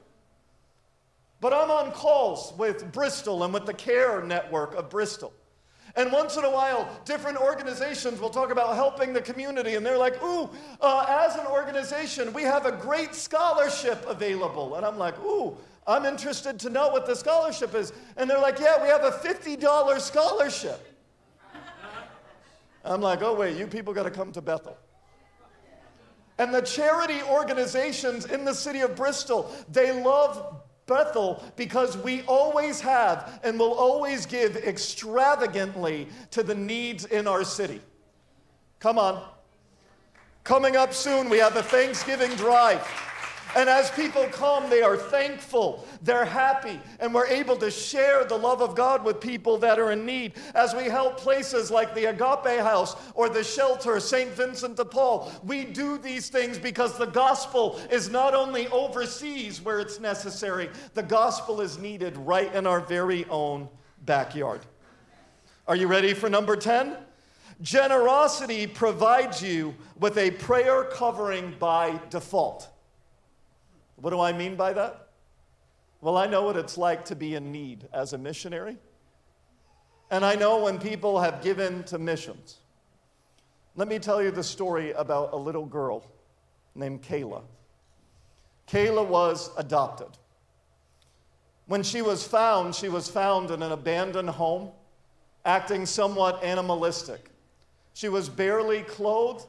But 1.41 1.53
I'm 1.53 1.71
on 1.71 1.91
calls 1.91 2.53
with 2.57 2.91
Bristol 2.93 3.43
and 3.43 3.53
with 3.53 3.65
the 3.65 3.73
CARE 3.73 4.23
network 4.23 4.75
of 4.75 4.89
Bristol. 4.89 5.33
And 5.95 6.11
once 6.11 6.37
in 6.37 6.43
a 6.43 6.49
while, 6.49 6.89
different 7.05 7.37
organizations 7.37 8.19
will 8.19 8.31
talk 8.31 8.51
about 8.51 8.75
helping 8.75 9.13
the 9.13 9.21
community, 9.21 9.75
and 9.75 9.85
they're 9.85 9.97
like, 9.97 10.21
ooh, 10.23 10.49
uh, 10.81 11.05
as 11.07 11.35
an 11.35 11.45
organization, 11.45 12.33
we 12.33 12.41
have 12.43 12.65
a 12.65 12.71
great 12.71 13.13
scholarship 13.13 14.03
available. 14.07 14.75
And 14.75 14.85
I'm 14.85 14.97
like, 14.97 15.19
ooh, 15.19 15.55
I'm 15.85 16.05
interested 16.05 16.59
to 16.61 16.69
know 16.69 16.89
what 16.89 17.05
the 17.05 17.15
scholarship 17.15 17.75
is. 17.75 17.93
And 18.17 18.27
they're 18.27 18.39
like, 18.39 18.59
yeah, 18.59 18.81
we 18.81 18.89
have 18.89 19.03
a 19.03 19.11
$50 19.11 19.99
scholarship. 19.99 20.79
I'm 22.85 23.01
like, 23.01 23.21
oh, 23.21 23.35
wait, 23.35 23.55
you 23.55 23.67
people 23.67 23.93
got 23.93 24.03
to 24.03 24.11
come 24.11 24.31
to 24.31 24.41
Bethel. 24.41 24.77
And 26.39 26.53
the 26.53 26.61
charity 26.61 27.21
organizations 27.29 28.25
in 28.25 28.43
the 28.43 28.53
city 28.53 28.79
of 28.79 28.95
Bristol, 28.95 29.53
they 29.69 29.91
love 30.03 30.61
Bethel 30.85 31.43
because 31.55 31.97
we 31.97 32.23
always 32.23 32.81
have 32.81 33.39
and 33.43 33.57
will 33.57 33.73
always 33.73 34.25
give 34.25 34.57
extravagantly 34.57 36.07
to 36.31 36.43
the 36.43 36.55
needs 36.55 37.05
in 37.05 37.27
our 37.27 37.43
city. 37.43 37.81
Come 38.79 38.97
on. 38.97 39.23
Coming 40.43 40.75
up 40.75 40.93
soon, 40.93 41.29
we 41.29 41.37
have 41.37 41.53
the 41.53 41.63
Thanksgiving 41.63 42.31
drive. 42.31 42.85
And 43.55 43.69
as 43.69 43.91
people 43.91 44.25
come, 44.25 44.69
they 44.69 44.81
are 44.81 44.97
thankful, 44.97 45.85
they're 46.01 46.25
happy, 46.25 46.79
and 46.99 47.13
we're 47.13 47.27
able 47.27 47.55
to 47.57 47.69
share 47.69 48.25
the 48.25 48.37
love 48.37 48.61
of 48.61 48.75
God 48.75 49.05
with 49.05 49.21
people 49.21 49.57
that 49.59 49.79
are 49.79 49.91
in 49.91 50.05
need. 50.05 50.33
As 50.55 50.73
we 50.73 50.85
help 50.85 51.17
places 51.17 51.69
like 51.69 51.93
the 51.93 52.05
Agape 52.05 52.61
House 52.61 52.95
or 53.13 53.29
the 53.29 53.43
shelter, 53.43 53.99
St. 53.99 54.31
Vincent 54.31 54.77
de 54.77 54.85
Paul, 54.85 55.31
we 55.43 55.65
do 55.65 55.99
these 55.99 56.29
things 56.29 56.57
because 56.57 56.97
the 56.97 57.05
gospel 57.05 57.79
is 57.91 58.09
not 58.09 58.33
only 58.33 58.67
overseas 58.69 59.61
where 59.61 59.79
it's 59.79 59.99
necessary, 59.99 60.69
the 60.95 61.03
gospel 61.03 61.61
is 61.61 61.77
needed 61.77 62.17
right 62.17 62.53
in 62.55 62.65
our 62.65 62.79
very 62.79 63.25
own 63.25 63.69
backyard. 64.05 64.61
Are 65.67 65.75
you 65.75 65.87
ready 65.87 66.13
for 66.15 66.29
number 66.29 66.55
10? 66.55 66.97
Generosity 67.61 68.65
provides 68.67 69.41
you 69.41 69.75
with 69.99 70.17
a 70.17 70.31
prayer 70.31 70.85
covering 70.85 71.55
by 71.59 71.99
default. 72.09 72.72
What 74.03 74.09
do 74.09 74.19
I 74.19 74.33
mean 74.33 74.57
by 74.57 74.73
that? 74.73 75.07
Well, 76.01 76.17
I 76.17 76.27
know 76.27 76.43
what 76.43 76.57
it's 76.57 76.77
like 76.77 77.05
to 77.05 77.15
be 77.15 77.35
in 77.35 77.53
need 77.53 77.87
as 77.93 78.11
a 78.11 78.17
missionary. 78.17 78.75
And 80.11 80.25
I 80.25 80.35
know 80.35 80.61
when 80.61 80.77
people 80.77 81.21
have 81.21 81.41
given 81.41 81.85
to 81.85 81.97
missions. 81.97 82.57
Let 83.77 83.87
me 83.87 83.99
tell 83.99 84.21
you 84.21 84.29
the 84.29 84.43
story 84.43 84.91
about 84.91 85.31
a 85.31 85.37
little 85.37 85.65
girl 85.65 86.03
named 86.75 87.01
Kayla. 87.01 87.43
Kayla 88.67 89.07
was 89.07 89.49
adopted. 89.55 90.09
When 91.67 91.81
she 91.81 92.01
was 92.01 92.27
found, 92.27 92.75
she 92.75 92.89
was 92.89 93.07
found 93.07 93.51
in 93.51 93.63
an 93.63 93.71
abandoned 93.71 94.31
home, 94.31 94.71
acting 95.45 95.85
somewhat 95.85 96.43
animalistic. 96.43 97.29
She 97.93 98.09
was 98.09 98.27
barely 98.27 98.81
clothed 98.81 99.47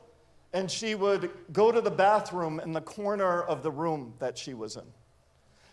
and 0.54 0.70
she 0.70 0.94
would 0.94 1.30
go 1.52 1.72
to 1.72 1.80
the 1.80 1.90
bathroom 1.90 2.60
in 2.60 2.72
the 2.72 2.80
corner 2.80 3.42
of 3.42 3.62
the 3.62 3.70
room 3.72 4.14
that 4.20 4.38
she 4.38 4.54
was 4.54 4.76
in. 4.76 4.84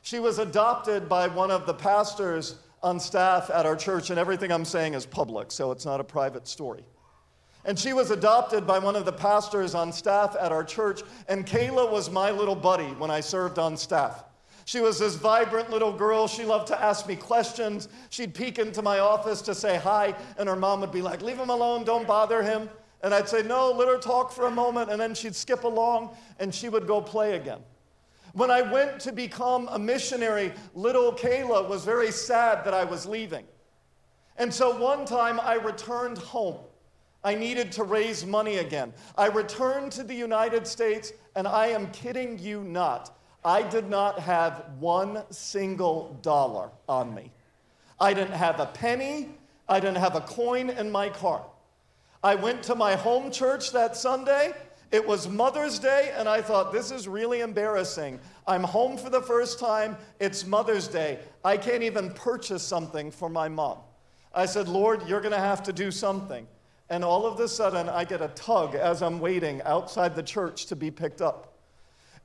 She 0.01 0.19
was 0.19 0.39
adopted 0.39 1.07
by 1.07 1.27
one 1.27 1.51
of 1.51 1.67
the 1.67 1.73
pastors 1.73 2.55
on 2.81 2.99
staff 2.99 3.51
at 3.51 3.67
our 3.67 3.75
church, 3.75 4.09
and 4.09 4.17
everything 4.17 4.51
I'm 4.51 4.65
saying 4.65 4.95
is 4.95 5.05
public, 5.05 5.51
so 5.51 5.71
it's 5.71 5.85
not 5.85 5.99
a 5.99 6.03
private 6.03 6.47
story. 6.47 6.83
And 7.63 7.77
she 7.77 7.93
was 7.93 8.09
adopted 8.09 8.65
by 8.65 8.79
one 8.79 8.95
of 8.95 9.05
the 9.05 9.13
pastors 9.13 9.75
on 9.75 9.93
staff 9.93 10.35
at 10.39 10.51
our 10.51 10.63
church, 10.63 11.03
and 11.29 11.45
Kayla 11.45 11.91
was 11.91 12.09
my 12.09 12.31
little 12.31 12.55
buddy 12.55 12.89
when 12.95 13.11
I 13.11 13.19
served 13.19 13.59
on 13.59 13.77
staff. 13.77 14.23
She 14.65 14.79
was 14.79 14.97
this 14.97 15.13
vibrant 15.13 15.69
little 15.69 15.93
girl. 15.93 16.27
She 16.27 16.43
loved 16.43 16.67
to 16.67 16.81
ask 16.81 17.07
me 17.07 17.15
questions. 17.15 17.87
She'd 18.09 18.33
peek 18.33 18.57
into 18.57 18.81
my 18.81 18.97
office 18.97 19.43
to 19.43 19.53
say 19.53 19.77
hi, 19.77 20.15
and 20.39 20.49
her 20.49 20.55
mom 20.55 20.81
would 20.81 20.91
be 20.91 21.03
like, 21.03 21.21
Leave 21.21 21.37
him 21.37 21.51
alone, 21.51 21.83
don't 21.83 22.07
bother 22.07 22.41
him. 22.41 22.67
And 23.03 23.13
I'd 23.13 23.27
say, 23.27 23.41
No, 23.43 23.71
let 23.71 23.87
her 23.87 23.97
talk 23.97 24.31
for 24.31 24.47
a 24.47 24.51
moment. 24.51 24.91
And 24.91 24.99
then 24.99 25.13
she'd 25.13 25.35
skip 25.35 25.63
along 25.63 26.15
and 26.39 26.53
she 26.53 26.69
would 26.69 26.87
go 26.87 27.01
play 27.01 27.35
again. 27.35 27.59
When 28.33 28.49
I 28.49 28.61
went 28.61 28.99
to 29.01 29.11
become 29.11 29.67
a 29.71 29.79
missionary, 29.79 30.53
little 30.73 31.11
Kayla 31.11 31.67
was 31.67 31.83
very 31.83 32.11
sad 32.11 32.63
that 32.65 32.73
I 32.73 32.85
was 32.85 33.05
leaving. 33.05 33.45
And 34.37 34.53
so 34.53 34.77
one 34.77 35.05
time 35.05 35.39
I 35.39 35.55
returned 35.55 36.17
home. 36.17 36.57
I 37.23 37.35
needed 37.35 37.71
to 37.73 37.83
raise 37.83 38.25
money 38.25 38.57
again. 38.57 38.93
I 39.15 39.27
returned 39.27 39.91
to 39.93 40.03
the 40.03 40.15
United 40.15 40.65
States, 40.65 41.13
and 41.35 41.47
I 41.47 41.67
am 41.67 41.91
kidding 41.91 42.39
you 42.39 42.63
not. 42.63 43.15
I 43.45 43.61
did 43.61 43.89
not 43.89 44.19
have 44.19 44.65
one 44.79 45.23
single 45.29 46.17
dollar 46.21 46.71
on 46.87 47.13
me. 47.13 47.31
I 47.99 48.13
didn't 48.13 48.33
have 48.33 48.59
a 48.59 48.65
penny, 48.65 49.29
I 49.69 49.79
didn't 49.79 49.97
have 49.97 50.15
a 50.15 50.21
coin 50.21 50.71
in 50.71 50.91
my 50.91 51.09
car. 51.09 51.45
I 52.23 52.35
went 52.35 52.61
to 52.63 52.75
my 52.75 52.95
home 52.95 53.31
church 53.31 53.71
that 53.71 53.97
Sunday. 53.97 54.53
It 54.91 55.07
was 55.07 55.27
Mother's 55.27 55.79
Day, 55.79 56.13
and 56.15 56.29
I 56.29 56.41
thought, 56.41 56.71
this 56.71 56.91
is 56.91 57.07
really 57.07 57.41
embarrassing. 57.41 58.19
I'm 58.45 58.63
home 58.63 58.97
for 58.97 59.09
the 59.09 59.21
first 59.21 59.57
time. 59.57 59.97
It's 60.19 60.45
Mother's 60.45 60.87
Day. 60.87 61.17
I 61.43 61.57
can't 61.57 61.81
even 61.81 62.11
purchase 62.11 62.61
something 62.61 63.09
for 63.09 63.27
my 63.27 63.49
mom. 63.49 63.79
I 64.35 64.45
said, 64.45 64.67
Lord, 64.67 65.07
you're 65.07 65.21
going 65.21 65.33
to 65.33 65.39
have 65.39 65.63
to 65.63 65.73
do 65.73 65.89
something. 65.89 66.45
And 66.89 67.03
all 67.03 67.25
of 67.25 67.39
a 67.39 67.47
sudden, 67.47 67.89
I 67.89 68.03
get 68.03 68.21
a 68.21 68.27
tug 68.29 68.75
as 68.75 69.01
I'm 69.01 69.19
waiting 69.19 69.61
outside 69.63 70.15
the 70.15 70.21
church 70.21 70.67
to 70.67 70.75
be 70.75 70.91
picked 70.91 71.21
up. 71.21 71.53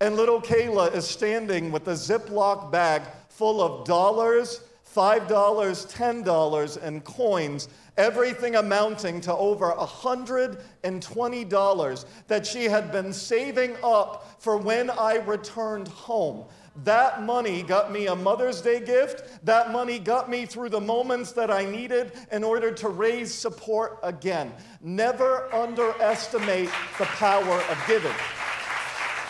And 0.01 0.17
little 0.17 0.43
Kayla 0.43 0.95
is 0.95 1.07
standing 1.07 1.73
with 1.73 1.89
a 1.89 1.93
Ziploc 1.93 2.71
bag 2.71 3.03
full 3.31 3.63
of 3.63 3.87
dollars, 3.87 4.61
$5, 4.97 5.29
$10, 5.29 6.83
and 6.83 7.05
coins 7.05 7.69
everything 7.99 8.57
amounting 8.57 9.21
to 9.23 9.35
over 9.35 9.73
$120 9.73 12.05
that 12.29 12.47
she 12.47 12.65
had 12.65 12.91
been 12.91 13.13
saving 13.13 13.77
up 13.85 14.41
for 14.41 14.57
when 14.57 14.89
I 14.89 15.17
returned 15.17 15.89
home. 15.89 16.47
That 16.85 17.23
money 17.23 17.63
got 17.63 17.93
me 17.93 18.07
a 18.07 18.15
Mother's 18.15 18.63
Day 18.63 18.81
gift. 18.81 19.45
That 19.45 19.71
money 19.71 19.99
got 19.99 20.31
me 20.31 20.47
through 20.47 20.71
the 20.71 20.81
moments 20.81 21.33
that 21.33 21.51
I 21.51 21.65
needed 21.65 22.13
in 22.33 22.45
order 22.45 22.71
to 22.73 22.89
raise 22.89 23.35
support 23.35 23.99
again. 24.03 24.53
Never 24.81 25.55
underestimate 25.55 26.71
the 26.99 27.05
power 27.05 27.61
of 27.71 27.79
giving. 27.87 28.15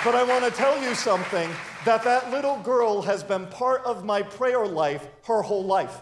But 0.04 0.14
I 0.16 0.22
want 0.24 0.44
to 0.44 0.50
tell 0.50 0.82
you 0.82 0.94
something 0.94 1.48
that 1.86 2.02
that 2.02 2.32
little 2.32 2.58
girl 2.58 3.00
has 3.02 3.22
been 3.22 3.46
part 3.46 3.80
of 3.84 4.04
my 4.04 4.20
prayer 4.20 4.66
life 4.66 5.06
her 5.24 5.40
whole 5.40 5.64
life. 5.64 6.00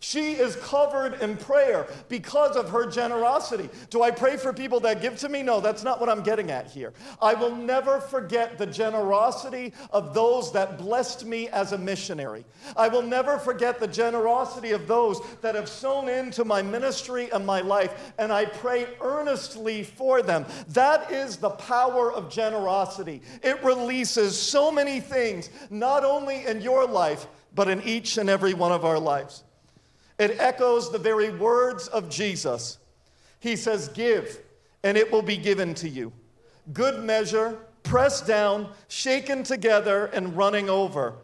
She 0.00 0.32
is 0.32 0.56
covered 0.56 1.20
in 1.20 1.36
prayer 1.36 1.86
because 2.08 2.56
of 2.56 2.70
her 2.70 2.86
generosity. 2.86 3.68
Do 3.90 4.02
I 4.02 4.10
pray 4.10 4.36
for 4.36 4.52
people 4.52 4.80
that 4.80 5.00
give 5.02 5.16
to 5.18 5.28
me? 5.28 5.42
No, 5.42 5.60
that's 5.60 5.84
not 5.84 6.00
what 6.00 6.08
I'm 6.08 6.22
getting 6.22 6.50
at 6.50 6.70
here. 6.70 6.92
I 7.20 7.34
will 7.34 7.54
never 7.54 8.00
forget 8.00 8.58
the 8.58 8.66
generosity 8.66 9.72
of 9.90 10.14
those 10.14 10.52
that 10.52 10.78
blessed 10.78 11.24
me 11.26 11.48
as 11.48 11.72
a 11.72 11.78
missionary. 11.78 12.44
I 12.76 12.88
will 12.88 13.02
never 13.02 13.38
forget 13.38 13.80
the 13.80 13.88
generosity 13.88 14.72
of 14.72 14.86
those 14.86 15.20
that 15.40 15.54
have 15.54 15.68
sown 15.68 16.08
into 16.08 16.44
my 16.44 16.62
ministry 16.62 17.30
and 17.32 17.46
my 17.46 17.60
life, 17.60 18.12
and 18.18 18.32
I 18.32 18.44
pray 18.44 18.86
earnestly 19.00 19.82
for 19.82 20.22
them. 20.22 20.46
That 20.68 21.10
is 21.10 21.36
the 21.36 21.50
power 21.50 22.12
of 22.12 22.30
generosity. 22.30 23.22
It 23.42 23.62
releases 23.64 24.38
so 24.38 24.70
many 24.70 25.00
things, 25.00 25.50
not 25.70 26.04
only 26.04 26.46
in 26.46 26.60
your 26.60 26.86
life, 26.86 27.26
but 27.54 27.68
in 27.68 27.82
each 27.82 28.18
and 28.18 28.28
every 28.28 28.54
one 28.54 28.72
of 28.72 28.84
our 28.84 28.98
lives. 28.98 29.42
It 30.18 30.38
echoes 30.38 30.90
the 30.90 30.98
very 30.98 31.30
words 31.30 31.88
of 31.88 32.08
Jesus. 32.08 32.78
He 33.40 33.56
says, 33.56 33.88
Give, 33.88 34.40
and 34.82 34.96
it 34.96 35.10
will 35.12 35.22
be 35.22 35.36
given 35.36 35.74
to 35.74 35.88
you. 35.88 36.12
Good 36.72 37.04
measure, 37.04 37.58
pressed 37.82 38.26
down, 38.26 38.70
shaken 38.88 39.42
together, 39.42 40.06
and 40.06 40.36
running 40.36 40.68
over. 40.68 41.14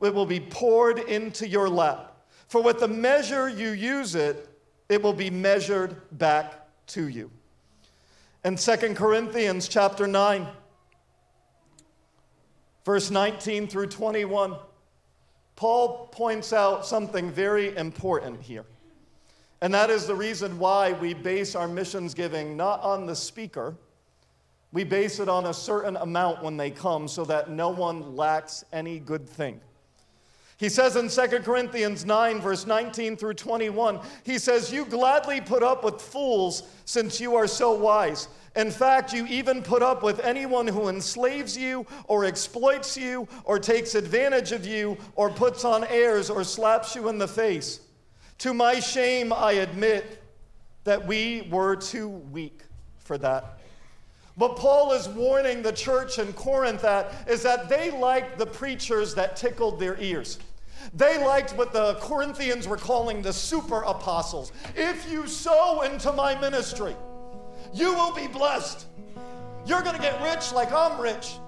It 0.00 0.14
will 0.14 0.26
be 0.26 0.40
poured 0.40 0.98
into 1.00 1.46
your 1.46 1.68
lap. 1.68 2.24
For 2.48 2.62
with 2.62 2.80
the 2.80 2.88
measure 2.88 3.48
you 3.48 3.70
use 3.70 4.14
it, 4.14 4.48
it 4.88 5.02
will 5.02 5.12
be 5.12 5.30
measured 5.30 5.96
back 6.18 6.66
to 6.88 7.06
you. 7.08 7.30
In 8.44 8.56
2 8.56 8.94
Corinthians 8.94 9.68
chapter 9.68 10.06
9, 10.06 10.46
verse 12.84 13.10
19 13.10 13.68
through 13.68 13.86
21. 13.88 14.56
Paul 15.60 16.06
points 16.10 16.54
out 16.54 16.86
something 16.86 17.30
very 17.30 17.76
important 17.76 18.40
here. 18.40 18.64
And 19.60 19.74
that 19.74 19.90
is 19.90 20.06
the 20.06 20.14
reason 20.14 20.58
why 20.58 20.92
we 20.92 21.12
base 21.12 21.54
our 21.54 21.68
missions 21.68 22.14
giving 22.14 22.56
not 22.56 22.80
on 22.80 23.04
the 23.04 23.14
speaker, 23.14 23.76
we 24.72 24.84
base 24.84 25.20
it 25.20 25.28
on 25.28 25.44
a 25.44 25.52
certain 25.52 25.96
amount 25.98 26.42
when 26.42 26.56
they 26.56 26.70
come 26.70 27.06
so 27.06 27.26
that 27.26 27.50
no 27.50 27.68
one 27.68 28.16
lacks 28.16 28.64
any 28.72 29.00
good 29.00 29.28
thing. 29.28 29.60
He 30.56 30.70
says 30.70 30.96
in 30.96 31.10
2 31.10 31.40
Corinthians 31.40 32.06
9, 32.06 32.40
verse 32.40 32.66
19 32.66 33.18
through 33.18 33.34
21, 33.34 34.00
he 34.24 34.38
says, 34.38 34.72
You 34.72 34.86
gladly 34.86 35.42
put 35.42 35.62
up 35.62 35.84
with 35.84 36.00
fools 36.00 36.62
since 36.86 37.20
you 37.20 37.36
are 37.36 37.46
so 37.46 37.72
wise. 37.72 38.28
In 38.56 38.70
fact, 38.70 39.12
you 39.12 39.26
even 39.26 39.62
put 39.62 39.82
up 39.82 40.02
with 40.02 40.20
anyone 40.20 40.66
who 40.66 40.88
enslaves 40.88 41.56
you 41.56 41.86
or 42.06 42.24
exploits 42.24 42.96
you 42.96 43.28
or 43.44 43.58
takes 43.58 43.94
advantage 43.94 44.50
of 44.50 44.66
you 44.66 44.98
or 45.14 45.30
puts 45.30 45.64
on 45.64 45.84
airs 45.84 46.30
or 46.30 46.42
slaps 46.42 46.96
you 46.96 47.08
in 47.08 47.18
the 47.18 47.28
face. 47.28 47.80
To 48.38 48.52
my 48.52 48.80
shame, 48.80 49.32
I 49.32 49.52
admit 49.52 50.22
that 50.84 51.06
we 51.06 51.46
were 51.50 51.76
too 51.76 52.08
weak 52.08 52.62
for 52.98 53.18
that. 53.18 53.58
What 54.34 54.56
Paul 54.56 54.92
is 54.92 55.08
warning 55.08 55.62
the 55.62 55.72
church 55.72 56.18
in 56.18 56.32
Corinth 56.32 56.82
at 56.84 57.28
is 57.28 57.42
that 57.42 57.68
they 57.68 57.90
liked 57.90 58.38
the 58.38 58.46
preachers 58.46 59.14
that 59.14 59.36
tickled 59.36 59.78
their 59.78 60.00
ears. 60.00 60.38
They 60.94 61.22
liked 61.24 61.54
what 61.56 61.72
the 61.72 61.94
Corinthians 62.00 62.66
were 62.66 62.78
calling 62.78 63.20
the 63.22 63.32
super 63.32 63.82
apostles. 63.82 64.50
If 64.74 65.10
you 65.10 65.26
sow 65.26 65.82
into 65.82 66.10
my 66.12 66.40
ministry, 66.40 66.96
you 67.72 67.94
will 67.94 68.14
be 68.14 68.26
blessed. 68.26 68.86
You're 69.66 69.82
going 69.82 69.96
to 69.96 70.02
get 70.02 70.20
rich 70.22 70.52
like 70.52 70.72
I'm 70.72 71.00
rich. 71.00 71.38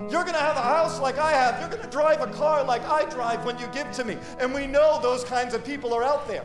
You're 0.00 0.24
going 0.24 0.34
to 0.34 0.40
have 0.40 0.56
a 0.56 0.62
house 0.62 0.98
like 0.98 1.18
I 1.18 1.32
have. 1.32 1.60
You're 1.60 1.68
going 1.68 1.82
to 1.82 1.90
drive 1.90 2.22
a 2.22 2.32
car 2.32 2.64
like 2.64 2.82
I 2.84 3.04
drive 3.10 3.44
when 3.44 3.58
you 3.58 3.66
give 3.68 3.90
to 3.92 4.04
me. 4.04 4.16
And 4.38 4.54
we 4.54 4.66
know 4.66 4.98
those 5.02 5.24
kinds 5.24 5.54
of 5.54 5.64
people 5.64 5.92
are 5.92 6.02
out 6.02 6.26
there. 6.26 6.44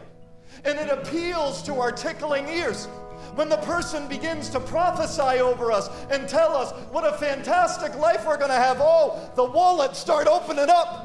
And 0.65 0.77
it 0.77 0.89
appeals 0.89 1.63
to 1.63 1.75
our 1.75 1.91
tickling 1.91 2.47
ears. 2.49 2.87
When 3.35 3.49
the 3.49 3.57
person 3.57 4.07
begins 4.07 4.49
to 4.49 4.59
prophesy 4.59 5.39
over 5.41 5.71
us 5.71 5.89
and 6.09 6.27
tell 6.27 6.55
us 6.55 6.71
what 6.91 7.05
a 7.05 7.17
fantastic 7.17 7.95
life 7.95 8.25
we're 8.25 8.37
going 8.37 8.49
to 8.49 8.55
have, 8.55 8.77
oh, 8.79 9.31
the 9.35 9.43
wallets 9.43 9.99
start 9.99 10.27
opening 10.27 10.69
up. 10.69 11.04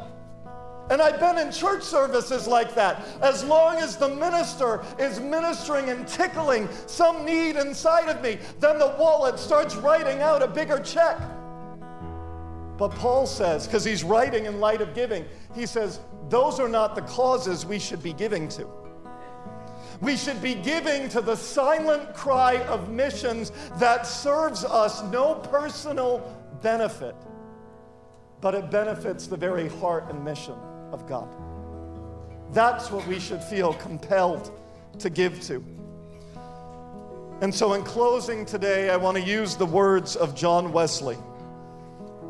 And 0.91 1.01
I've 1.01 1.21
been 1.21 1.39
in 1.39 1.53
church 1.53 1.85
services 1.85 2.49
like 2.49 2.75
that. 2.75 3.07
As 3.23 3.45
long 3.45 3.77
as 3.77 3.97
the 3.97 4.09
minister 4.09 4.85
is 4.99 5.21
ministering 5.21 5.89
and 5.89 6.07
tickling 6.07 6.69
some 6.87 7.25
need 7.25 7.55
inside 7.55 8.09
of 8.09 8.21
me, 8.21 8.39
then 8.59 8.77
the 8.81 8.97
wallet 8.99 9.39
starts 9.39 9.77
writing 9.77 10.21
out 10.21 10.43
a 10.43 10.49
bigger 10.49 10.81
check. 10.81 11.17
But 12.77 12.91
Paul 12.97 13.27
says, 13.27 13.69
because 13.69 13.85
he's 13.85 14.03
writing 14.03 14.47
in 14.47 14.59
light 14.59 14.81
of 14.81 14.93
giving, 14.93 15.25
he 15.55 15.65
says, 15.65 16.01
those 16.29 16.59
are 16.59 16.69
not 16.69 16.97
the 16.97 17.03
causes 17.03 17.65
we 17.65 17.79
should 17.79 18.03
be 18.03 18.13
giving 18.13 18.49
to. 18.49 18.67
We 20.01 20.17
should 20.17 20.43
be 20.43 20.55
giving 20.55 21.09
to 21.11 21.21
the 21.21 21.37
silent 21.37 22.15
cry 22.15 22.57
of 22.65 22.91
missions 22.91 23.53
that 23.77 24.07
serves 24.09 24.65
us 24.65 25.05
no 25.05 25.35
personal 25.35 26.37
benefit, 26.63 27.15
but 28.41 28.55
it 28.55 28.71
benefits 28.71 29.29
the 29.29 29.37
very 29.37 29.69
heart 29.69 30.11
and 30.11 30.25
mission 30.25 30.57
of 30.93 31.07
God. 31.07 31.29
That's 32.53 32.91
what 32.91 33.07
we 33.07 33.21
should 33.21 33.43
feel 33.43 33.75
compelled 33.75 34.51
to 34.99 35.11
give 35.11 35.41
to. 35.43 35.65
And 37.41 37.55
so, 37.55 37.73
in 37.73 37.83
closing 37.83 38.45
today, 38.45 38.91
I 38.91 38.97
want 38.97 39.17
to 39.17 39.23
use 39.23 39.57
the 39.57 39.67
words 39.67 40.15
of 40.17 40.35
John 40.35 40.73
Wesley, 40.73 41.17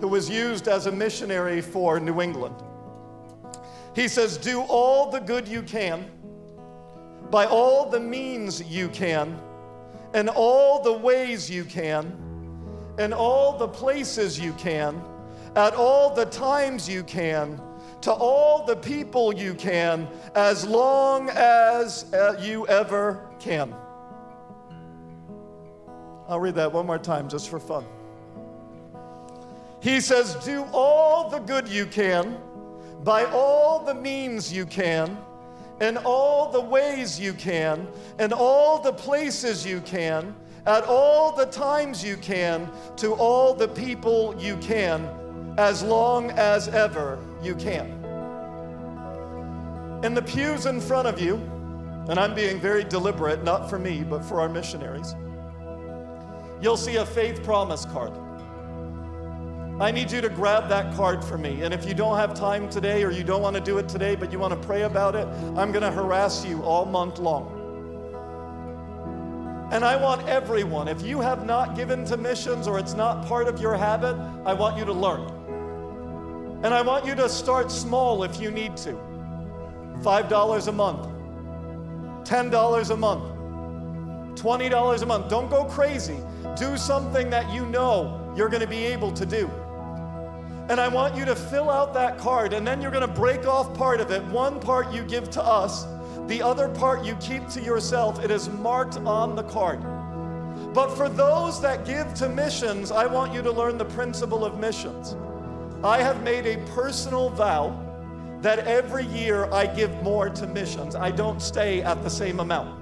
who 0.00 0.06
was 0.06 0.30
used 0.30 0.68
as 0.68 0.86
a 0.86 0.92
missionary 0.92 1.60
for 1.60 1.98
New 1.98 2.20
England. 2.20 2.54
He 3.96 4.06
says, 4.06 4.36
Do 4.36 4.60
all 4.62 5.10
the 5.10 5.18
good 5.18 5.48
you 5.48 5.62
can, 5.62 6.08
by 7.30 7.46
all 7.46 7.90
the 7.90 7.98
means 7.98 8.62
you 8.62 8.88
can, 8.88 9.36
and 10.14 10.28
all 10.28 10.82
the 10.82 10.92
ways 10.92 11.50
you 11.50 11.64
can, 11.64 12.16
and 12.98 13.12
all 13.12 13.58
the 13.58 13.68
places 13.68 14.38
you 14.38 14.52
can, 14.52 15.02
at 15.56 15.74
all 15.74 16.14
the 16.14 16.26
times 16.26 16.88
you 16.88 17.02
can 17.02 17.60
to 18.02 18.12
all 18.12 18.64
the 18.64 18.76
people 18.76 19.34
you 19.34 19.54
can 19.54 20.08
as 20.34 20.66
long 20.66 21.28
as 21.30 22.12
uh, 22.14 22.36
you 22.40 22.66
ever 22.66 23.26
can. 23.38 23.74
I'll 26.28 26.40
read 26.40 26.54
that 26.54 26.72
one 26.72 26.86
more 26.86 26.98
time 26.98 27.28
just 27.28 27.48
for 27.48 27.58
fun. 27.58 27.84
He 29.80 30.00
says, 30.00 30.34
Do 30.44 30.64
all 30.72 31.28
the 31.28 31.40
good 31.40 31.66
you 31.66 31.86
can, 31.86 32.38
by 33.02 33.24
all 33.24 33.84
the 33.84 33.94
means 33.94 34.52
you 34.52 34.66
can, 34.66 35.18
in 35.80 35.96
all 35.98 36.52
the 36.52 36.60
ways 36.60 37.18
you 37.18 37.32
can, 37.32 37.88
in 38.18 38.32
all 38.32 38.80
the 38.80 38.92
places 38.92 39.66
you 39.66 39.80
can, 39.80 40.34
at 40.66 40.84
all 40.84 41.34
the 41.34 41.46
times 41.46 42.04
you 42.04 42.16
can, 42.18 42.70
to 42.96 43.12
all 43.14 43.54
the 43.54 43.68
people 43.68 44.34
you 44.38 44.56
can, 44.58 45.08
as 45.60 45.82
long 45.82 46.30
as 46.30 46.68
ever 46.68 47.18
you 47.42 47.54
can. 47.54 47.86
In 50.02 50.14
the 50.14 50.22
pews 50.22 50.64
in 50.64 50.80
front 50.80 51.06
of 51.06 51.20
you, 51.20 51.34
and 52.08 52.18
I'm 52.18 52.34
being 52.34 52.58
very 52.58 52.82
deliberate, 52.82 53.44
not 53.44 53.68
for 53.68 53.78
me, 53.78 54.02
but 54.02 54.24
for 54.24 54.40
our 54.40 54.48
missionaries, 54.48 55.14
you'll 56.62 56.78
see 56.78 56.96
a 56.96 57.04
faith 57.04 57.42
promise 57.42 57.84
card. 57.84 58.10
I 59.82 59.90
need 59.90 60.10
you 60.10 60.22
to 60.22 60.30
grab 60.30 60.70
that 60.70 60.96
card 60.96 61.22
for 61.22 61.36
me. 61.36 61.60
And 61.60 61.74
if 61.74 61.86
you 61.86 61.92
don't 61.92 62.16
have 62.16 62.32
time 62.32 62.70
today 62.70 63.04
or 63.04 63.10
you 63.10 63.22
don't 63.22 63.42
want 63.42 63.54
to 63.54 63.62
do 63.62 63.76
it 63.76 63.86
today, 63.86 64.14
but 64.14 64.32
you 64.32 64.38
want 64.38 64.58
to 64.58 64.66
pray 64.66 64.82
about 64.82 65.14
it, 65.14 65.26
I'm 65.58 65.72
going 65.72 65.82
to 65.82 65.92
harass 65.92 66.42
you 66.42 66.62
all 66.62 66.86
month 66.86 67.18
long. 67.18 67.58
And 69.72 69.84
I 69.84 69.94
want 69.94 70.26
everyone, 70.26 70.88
if 70.88 71.02
you 71.02 71.20
have 71.20 71.44
not 71.44 71.76
given 71.76 72.06
to 72.06 72.16
missions 72.16 72.66
or 72.66 72.78
it's 72.78 72.94
not 72.94 73.26
part 73.26 73.46
of 73.46 73.60
your 73.60 73.76
habit, 73.76 74.16
I 74.46 74.54
want 74.54 74.78
you 74.78 74.86
to 74.86 74.92
learn. 74.94 75.39
And 76.62 76.74
I 76.74 76.82
want 76.82 77.06
you 77.06 77.14
to 77.14 77.28
start 77.28 77.70
small 77.70 78.22
if 78.22 78.38
you 78.38 78.50
need 78.50 78.76
to 78.78 78.92
$5 80.02 80.68
a 80.68 80.72
month, 80.72 81.06
$10 82.28 82.90
a 82.90 82.96
month, 82.96 84.38
$20 84.38 85.02
a 85.02 85.06
month. 85.06 85.28
Don't 85.28 85.48
go 85.48 85.64
crazy. 85.64 86.18
Do 86.56 86.76
something 86.76 87.30
that 87.30 87.50
you 87.50 87.64
know 87.66 88.34
you're 88.36 88.48
going 88.48 88.60
to 88.60 88.68
be 88.68 88.84
able 88.84 89.10
to 89.12 89.24
do. 89.24 89.50
And 90.68 90.78
I 90.78 90.86
want 90.86 91.16
you 91.16 91.24
to 91.24 91.34
fill 91.34 91.70
out 91.70 91.94
that 91.94 92.18
card, 92.18 92.52
and 92.52 92.66
then 92.66 92.80
you're 92.80 92.92
going 92.92 93.06
to 93.06 93.12
break 93.12 93.46
off 93.46 93.74
part 93.74 94.00
of 94.00 94.10
it. 94.10 94.22
One 94.26 94.60
part 94.60 94.92
you 94.92 95.02
give 95.02 95.30
to 95.30 95.42
us, 95.42 95.86
the 96.28 96.42
other 96.42 96.68
part 96.68 97.04
you 97.04 97.16
keep 97.16 97.48
to 97.48 97.60
yourself. 97.60 98.22
It 98.22 98.30
is 98.30 98.48
marked 98.48 98.98
on 98.98 99.34
the 99.34 99.42
card. 99.44 99.80
But 100.74 100.94
for 100.96 101.08
those 101.08 101.60
that 101.62 101.84
give 101.84 102.12
to 102.14 102.28
missions, 102.28 102.92
I 102.92 103.06
want 103.06 103.32
you 103.32 103.42
to 103.42 103.50
learn 103.50 103.78
the 103.78 103.86
principle 103.86 104.44
of 104.44 104.60
missions. 104.60 105.16
I 105.82 106.02
have 106.02 106.22
made 106.22 106.46
a 106.46 106.58
personal 106.72 107.30
vow 107.30 107.86
that 108.42 108.60
every 108.60 109.06
year 109.06 109.46
I 109.52 109.66
give 109.66 109.90
more 110.02 110.28
to 110.28 110.46
missions. 110.46 110.94
I 110.94 111.10
don't 111.10 111.40
stay 111.40 111.82
at 111.82 112.02
the 112.02 112.10
same 112.10 112.40
amount. 112.40 112.78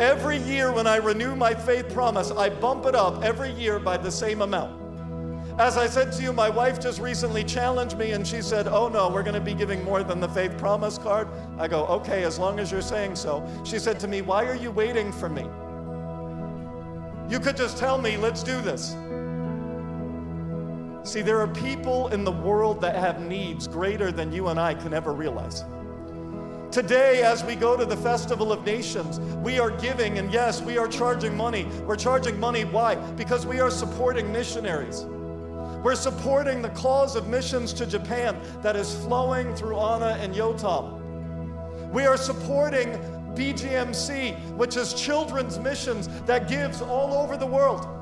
Every 0.00 0.38
year 0.38 0.72
when 0.72 0.86
I 0.86 0.96
renew 0.96 1.36
my 1.36 1.54
faith 1.54 1.92
promise, 1.92 2.30
I 2.30 2.48
bump 2.48 2.86
it 2.86 2.94
up 2.94 3.22
every 3.22 3.52
year 3.52 3.78
by 3.78 3.98
the 3.98 4.10
same 4.10 4.40
amount. 4.40 4.78
As 5.58 5.76
I 5.76 5.86
said 5.86 6.12
to 6.12 6.22
you, 6.22 6.32
my 6.32 6.48
wife 6.48 6.80
just 6.80 7.00
recently 7.00 7.42
challenged 7.44 7.98
me 7.98 8.12
and 8.12 8.26
she 8.26 8.40
said, 8.40 8.68
Oh 8.68 8.88
no, 8.88 9.10
we're 9.10 9.24
going 9.24 9.34
to 9.34 9.40
be 9.40 9.54
giving 9.54 9.82
more 9.84 10.02
than 10.02 10.20
the 10.20 10.28
faith 10.28 10.56
promise 10.56 10.96
card. 10.98 11.28
I 11.58 11.68
go, 11.68 11.84
Okay, 11.86 12.22
as 12.22 12.38
long 12.38 12.58
as 12.58 12.70
you're 12.70 12.80
saying 12.80 13.16
so. 13.16 13.46
She 13.64 13.78
said 13.78 13.98
to 14.00 14.08
me, 14.08 14.22
Why 14.22 14.44
are 14.46 14.54
you 14.54 14.70
waiting 14.70 15.12
for 15.12 15.28
me? 15.28 15.42
You 17.28 17.40
could 17.40 17.56
just 17.56 17.76
tell 17.76 17.98
me, 17.98 18.16
let's 18.16 18.42
do 18.42 18.60
this. 18.62 18.94
See, 21.08 21.22
there 21.22 21.40
are 21.40 21.48
people 21.48 22.08
in 22.08 22.22
the 22.22 22.30
world 22.30 22.82
that 22.82 22.94
have 22.94 23.22
needs 23.22 23.66
greater 23.66 24.12
than 24.12 24.30
you 24.30 24.48
and 24.48 24.60
I 24.60 24.74
can 24.74 24.92
ever 24.92 25.14
realize. 25.14 25.64
Today, 26.70 27.22
as 27.22 27.42
we 27.42 27.54
go 27.54 27.78
to 27.78 27.86
the 27.86 27.96
Festival 27.96 28.52
of 28.52 28.62
Nations, 28.66 29.18
we 29.38 29.58
are 29.58 29.70
giving, 29.70 30.18
and 30.18 30.30
yes, 30.30 30.60
we 30.60 30.76
are 30.76 30.86
charging 30.86 31.34
money. 31.34 31.64
We're 31.86 31.96
charging 31.96 32.38
money. 32.38 32.66
Why? 32.66 32.96
Because 33.12 33.46
we 33.46 33.58
are 33.58 33.70
supporting 33.70 34.30
missionaries. 34.30 35.06
We're 35.82 35.94
supporting 35.94 36.60
the 36.60 36.68
cause 36.70 37.16
of 37.16 37.26
missions 37.26 37.72
to 37.72 37.86
Japan 37.86 38.38
that 38.60 38.76
is 38.76 38.94
flowing 38.96 39.54
through 39.54 39.78
Anna 39.78 40.18
and 40.20 40.34
Yotam. 40.34 41.90
We 41.90 42.04
are 42.04 42.18
supporting 42.18 42.90
BGMC, 43.34 44.38
which 44.58 44.76
is 44.76 44.92
children's 44.92 45.58
missions 45.58 46.06
that 46.26 46.50
gives 46.50 46.82
all 46.82 47.14
over 47.14 47.38
the 47.38 47.46
world. 47.46 47.97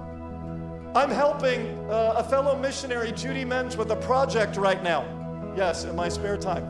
I'm 0.97 1.11
helping 1.11 1.79
uh, 1.91 2.15
a 2.17 2.25
fellow 2.25 2.57
missionary, 2.57 3.13
Judy 3.13 3.45
Mensch, 3.45 3.77
with 3.77 3.91
a 3.91 3.97
project 3.97 4.57
right 4.57 4.83
now. 4.83 5.05
Yes, 5.55 5.85
in 5.85 5.95
my 5.95 6.09
spare 6.09 6.39
time. 6.39 6.65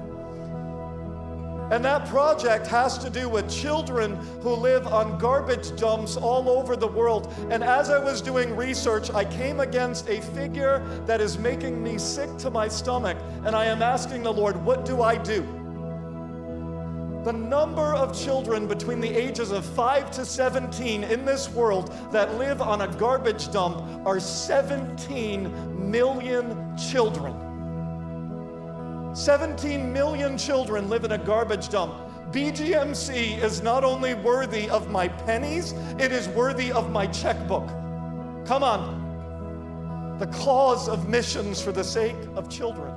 And 1.71 1.85
that 1.85 2.09
project 2.09 2.67
has 2.67 2.99
to 2.99 3.09
do 3.09 3.29
with 3.29 3.49
children 3.49 4.17
who 4.41 4.51
live 4.51 4.89
on 4.89 5.17
garbage 5.17 5.77
dumps 5.77 6.17
all 6.17 6.49
over 6.49 6.75
the 6.75 6.89
world. 6.89 7.33
And 7.51 7.63
as 7.63 7.89
I 7.89 7.99
was 8.01 8.21
doing 8.21 8.57
research, 8.57 9.11
I 9.11 9.25
came 9.25 9.61
against 9.61 10.09
a 10.09 10.21
figure 10.21 10.85
that 11.07 11.21
is 11.21 11.39
making 11.39 11.81
me 11.81 11.97
sick 11.97 12.37
to 12.39 12.51
my 12.51 12.67
stomach. 12.67 13.17
And 13.45 13.55
I 13.55 13.67
am 13.67 13.81
asking 13.81 14.25
the 14.25 14.33
Lord, 14.33 14.57
what 14.65 14.85
do 14.85 15.03
I 15.03 15.17
do? 15.17 15.66
The 17.27 17.33
number 17.33 17.93
of 17.93 18.17
children 18.17 18.69
between 18.69 19.01
the 19.01 19.09
ages 19.09 19.51
of 19.51 19.65
5 19.65 20.13
to 20.13 20.25
17 20.25 21.03
in 21.03 21.25
this 21.25 21.49
world 21.49 21.93
that 22.13 22.39
live 22.39 22.63
on 22.63 22.83
a 22.83 22.87
garbage 22.87 23.51
dump 23.51 23.79
are 24.07 24.21
17 24.21 25.91
million 25.91 26.79
children. 26.79 27.35
17 29.13 29.93
million 29.93 30.39
children 30.39 30.89
live 30.89 31.05
in 31.05 31.11
a 31.11 31.19
garbage 31.19 31.69
dump. 31.69 31.95
BGMC 32.31 33.43
is 33.43 33.61
not 33.61 33.83
only 33.83 34.15
worthy 34.15 34.71
of 34.71 34.93
my 34.93 35.09
pennies, 35.09 35.73
it 35.99 36.13
is 36.13 36.29
worthy 36.29 36.71
of 36.71 36.93
my 36.93 37.09
checkbook. 37.09 37.67
Come 38.47 38.63
on. 38.63 40.17
The 40.21 40.29
cause 40.29 40.89
of 40.89 41.09
missions 41.09 41.61
for 41.61 41.73
the 41.73 41.83
sake 41.83 42.15
of 42.37 42.49
children. 42.49 42.95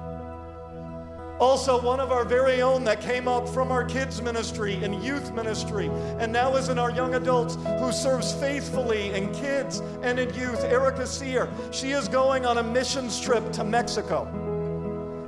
Also, 1.39 1.81
one 1.81 2.01
of 2.01 2.11
our 2.11 2.25
very 2.25 2.61
own 2.61 2.83
that 2.83 2.99
came 2.99 3.27
up 3.27 3.47
from 3.47 3.71
our 3.71 3.85
kids' 3.85 4.21
ministry 4.21 4.73
and 4.83 5.01
youth 5.01 5.31
ministry, 5.31 5.89
and 6.19 6.33
now 6.33 6.55
is 6.57 6.67
in 6.67 6.77
our 6.77 6.91
young 6.91 7.15
adults, 7.15 7.55
who 7.79 7.93
serves 7.93 8.33
faithfully 8.33 9.11
in 9.11 9.33
kids 9.33 9.81
and 10.01 10.19
in 10.19 10.33
youth, 10.33 10.61
Erica 10.65 11.07
Sear. 11.07 11.49
She 11.71 11.91
is 11.91 12.09
going 12.09 12.45
on 12.45 12.57
a 12.57 12.63
missions 12.63 13.21
trip 13.21 13.53
to 13.53 13.63
Mexico. 13.63 14.27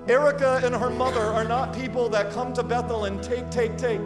Erica 0.10 0.60
and 0.64 0.76
her 0.76 0.90
mother 0.90 1.22
are 1.22 1.46
not 1.46 1.74
people 1.74 2.10
that 2.10 2.34
come 2.34 2.54
to 2.54 2.64
Bethel 2.64 3.06
and 3.06 3.24
take, 3.24 3.50
take, 3.50 3.78
take. 3.78 4.02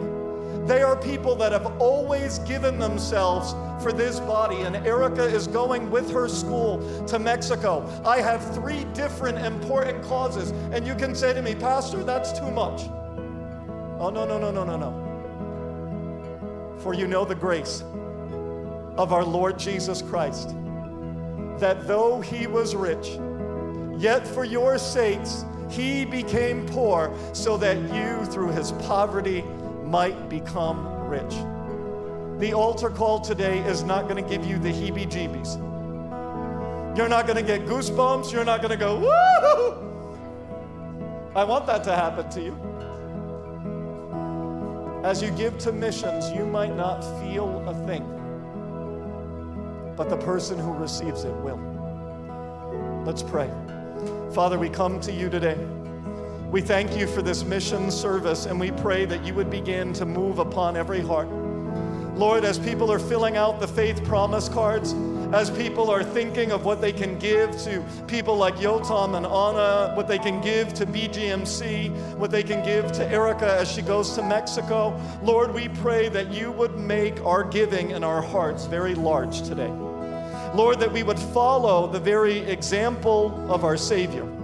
They 0.66 0.82
are 0.82 0.96
people 0.96 1.36
that 1.36 1.52
have 1.52 1.80
always 1.80 2.40
given 2.40 2.78
themselves 2.80 3.54
for 3.82 3.92
this 3.92 4.18
body, 4.18 4.62
and 4.62 4.74
Erica 4.76 5.22
is 5.22 5.46
going 5.46 5.90
with 5.92 6.10
her 6.10 6.28
school 6.28 7.06
to 7.06 7.20
Mexico. 7.20 7.88
I 8.04 8.20
have 8.20 8.52
three 8.52 8.84
different 8.92 9.38
important 9.38 10.02
causes, 10.02 10.50
and 10.72 10.84
you 10.84 10.96
can 10.96 11.14
say 11.14 11.32
to 11.32 11.40
me, 11.40 11.54
Pastor, 11.54 12.02
that's 12.02 12.32
too 12.36 12.50
much. 12.50 12.88
Oh, 14.00 14.10
no, 14.12 14.26
no, 14.26 14.38
no, 14.38 14.50
no, 14.50 14.64
no, 14.64 14.76
no. 14.76 14.92
For 16.80 16.94
you 16.94 17.06
know 17.06 17.24
the 17.24 17.36
grace 17.36 17.82
of 18.96 19.12
our 19.12 19.24
Lord 19.24 19.58
Jesus 19.60 20.02
Christ, 20.02 20.48
that 21.58 21.86
though 21.86 22.20
he 22.20 22.48
was 22.48 22.74
rich, 22.74 23.18
yet 23.98 24.26
for 24.26 24.44
your 24.44 24.78
sakes, 24.78 25.44
he 25.70 26.04
became 26.04 26.66
poor 26.66 27.16
so 27.32 27.56
that 27.56 27.76
you, 27.94 28.24
through 28.26 28.50
his 28.50 28.72
poverty, 28.72 29.44
might 29.86 30.28
become 30.28 30.86
rich. 31.08 31.34
The 32.40 32.52
altar 32.52 32.90
call 32.90 33.20
today 33.20 33.60
is 33.60 33.82
not 33.82 34.08
going 34.08 34.22
to 34.22 34.28
give 34.28 34.44
you 34.44 34.58
the 34.58 34.70
heebie 34.70 35.06
jeebies. 35.06 35.56
You're 36.96 37.08
not 37.08 37.26
going 37.26 37.36
to 37.36 37.42
get 37.42 37.66
goosebumps. 37.66 38.32
You're 38.32 38.44
not 38.44 38.60
going 38.60 38.72
to 38.72 38.76
go, 38.76 38.98
woo! 38.98 39.10
I 41.34 41.44
want 41.44 41.66
that 41.66 41.84
to 41.84 41.94
happen 41.94 42.28
to 42.30 42.42
you. 42.42 42.56
As 45.04 45.22
you 45.22 45.30
give 45.30 45.56
to 45.58 45.72
missions, 45.72 46.30
you 46.32 46.44
might 46.46 46.74
not 46.74 47.02
feel 47.20 47.62
a 47.68 47.74
thing, 47.86 48.02
but 49.96 50.08
the 50.08 50.16
person 50.16 50.58
who 50.58 50.72
receives 50.72 51.24
it 51.24 51.34
will. 51.36 51.60
Let's 53.04 53.22
pray. 53.22 53.50
Father, 54.32 54.58
we 54.58 54.68
come 54.68 54.98
to 55.00 55.12
you 55.12 55.30
today. 55.30 55.56
We 56.50 56.60
thank 56.60 56.96
you 56.96 57.08
for 57.08 57.22
this 57.22 57.44
mission 57.44 57.90
service 57.90 58.46
and 58.46 58.58
we 58.58 58.70
pray 58.70 59.04
that 59.04 59.24
you 59.24 59.34
would 59.34 59.50
begin 59.50 59.92
to 59.94 60.06
move 60.06 60.38
upon 60.38 60.76
every 60.76 61.00
heart. 61.00 61.28
Lord, 62.16 62.44
as 62.44 62.56
people 62.56 62.90
are 62.90 63.00
filling 63.00 63.36
out 63.36 63.58
the 63.58 63.66
faith 63.66 64.02
promise 64.04 64.48
cards, 64.48 64.94
as 65.34 65.50
people 65.50 65.90
are 65.90 66.04
thinking 66.04 66.52
of 66.52 66.64
what 66.64 66.80
they 66.80 66.92
can 66.92 67.18
give 67.18 67.50
to 67.64 67.84
people 68.06 68.36
like 68.36 68.54
Yotam 68.56 69.16
and 69.16 69.26
Anna, 69.26 69.92
what 69.96 70.06
they 70.06 70.18
can 70.18 70.40
give 70.40 70.72
to 70.74 70.86
BGMC, 70.86 71.90
what 72.16 72.30
they 72.30 72.44
can 72.44 72.64
give 72.64 72.92
to 72.92 73.04
Erica 73.06 73.58
as 73.58 73.70
she 73.70 73.82
goes 73.82 74.14
to 74.14 74.22
Mexico, 74.22 74.98
Lord, 75.22 75.52
we 75.52 75.68
pray 75.68 76.08
that 76.10 76.32
you 76.32 76.52
would 76.52 76.78
make 76.78 77.20
our 77.24 77.42
giving 77.42 77.90
in 77.90 78.04
our 78.04 78.22
hearts 78.22 78.66
very 78.66 78.94
large 78.94 79.42
today. 79.42 79.72
Lord, 80.54 80.78
that 80.78 80.92
we 80.92 81.02
would 81.02 81.18
follow 81.18 81.88
the 81.88 82.00
very 82.00 82.38
example 82.38 83.34
of 83.50 83.64
our 83.64 83.76
Savior. 83.76 84.35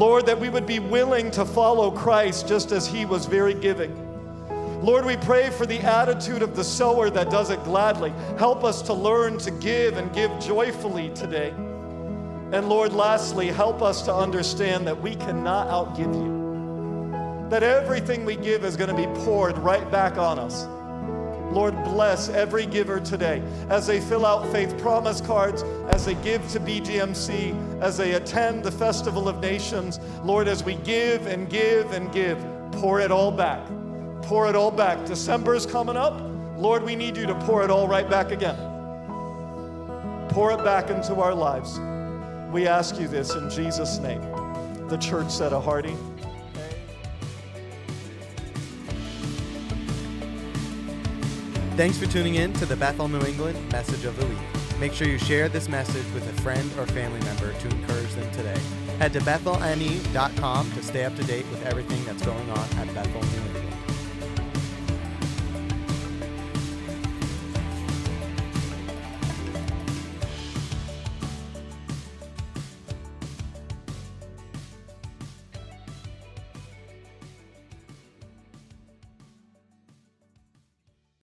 Lord, 0.00 0.24
that 0.24 0.40
we 0.40 0.48
would 0.48 0.64
be 0.64 0.78
willing 0.78 1.30
to 1.32 1.44
follow 1.44 1.90
Christ 1.90 2.48
just 2.48 2.72
as 2.72 2.86
he 2.86 3.04
was 3.04 3.26
very 3.26 3.52
giving. 3.52 3.94
Lord, 4.80 5.04
we 5.04 5.18
pray 5.18 5.50
for 5.50 5.66
the 5.66 5.78
attitude 5.80 6.40
of 6.40 6.56
the 6.56 6.64
sower 6.64 7.10
that 7.10 7.28
does 7.28 7.50
it 7.50 7.62
gladly. 7.64 8.08
Help 8.38 8.64
us 8.64 8.80
to 8.80 8.94
learn 8.94 9.36
to 9.40 9.50
give 9.50 9.98
and 9.98 10.10
give 10.14 10.30
joyfully 10.40 11.10
today. 11.10 11.50
And 11.50 12.70
Lord, 12.70 12.94
lastly, 12.94 13.48
help 13.48 13.82
us 13.82 14.00
to 14.06 14.14
understand 14.14 14.86
that 14.86 14.98
we 14.98 15.16
cannot 15.16 15.68
outgive 15.68 16.14
you. 16.14 17.50
That 17.50 17.62
everything 17.62 18.24
we 18.24 18.36
give 18.36 18.64
is 18.64 18.78
going 18.78 18.88
to 18.88 18.96
be 18.96 19.06
poured 19.20 19.58
right 19.58 19.90
back 19.90 20.16
on 20.16 20.38
us. 20.38 20.64
Lord, 21.50 21.74
bless 21.82 22.28
every 22.28 22.64
giver 22.64 23.00
today 23.00 23.42
as 23.68 23.86
they 23.86 24.00
fill 24.00 24.24
out 24.24 24.50
faith 24.52 24.78
promise 24.78 25.20
cards, 25.20 25.62
as 25.88 26.04
they 26.04 26.14
give 26.16 26.48
to 26.50 26.60
BGMC, 26.60 27.80
as 27.80 27.96
they 27.96 28.12
attend 28.12 28.62
the 28.62 28.70
Festival 28.70 29.28
of 29.28 29.40
Nations. 29.40 29.98
Lord, 30.22 30.46
as 30.46 30.62
we 30.62 30.76
give 30.76 31.26
and 31.26 31.50
give 31.50 31.90
and 31.92 32.12
give, 32.12 32.38
pour 32.72 33.00
it 33.00 33.10
all 33.10 33.32
back. 33.32 33.66
Pour 34.22 34.48
it 34.48 34.54
all 34.54 34.70
back. 34.70 35.04
December 35.06 35.54
is 35.54 35.66
coming 35.66 35.96
up. 35.96 36.20
Lord, 36.56 36.84
we 36.84 36.94
need 36.94 37.16
you 37.16 37.26
to 37.26 37.34
pour 37.40 37.64
it 37.64 37.70
all 37.70 37.88
right 37.88 38.08
back 38.08 38.30
again. 38.30 38.56
Pour 40.28 40.52
it 40.52 40.62
back 40.62 40.90
into 40.90 41.16
our 41.16 41.34
lives. 41.34 41.80
We 42.52 42.68
ask 42.68 43.00
you 43.00 43.08
this 43.08 43.34
in 43.34 43.50
Jesus' 43.50 43.98
name. 43.98 44.20
The 44.88 44.98
church 44.98 45.30
said 45.30 45.52
a 45.52 45.60
hearty. 45.60 45.96
Thanks 51.80 51.96
for 51.96 52.04
tuning 52.04 52.34
in 52.34 52.52
to 52.52 52.66
the 52.66 52.76
Bethel 52.76 53.08
New 53.08 53.24
England 53.24 53.56
Message 53.72 54.04
of 54.04 54.14
the 54.18 54.26
Week. 54.26 54.36
Make 54.78 54.92
sure 54.92 55.08
you 55.08 55.16
share 55.16 55.48
this 55.48 55.66
message 55.66 56.04
with 56.12 56.28
a 56.28 56.42
friend 56.42 56.70
or 56.76 56.84
family 56.84 57.20
member 57.20 57.54
to 57.54 57.68
encourage 57.68 58.12
them 58.12 58.30
today. 58.32 58.60
Head 58.98 59.14
to 59.14 59.20
bethelme.com 59.20 60.72
to 60.72 60.82
stay 60.82 61.06
up 61.06 61.16
to 61.16 61.24
date 61.24 61.46
with 61.50 61.64
everything 61.64 62.04
that's 62.04 62.22
going 62.22 62.50
on 62.50 62.68
at 62.76 62.94
Bethel 62.94 63.22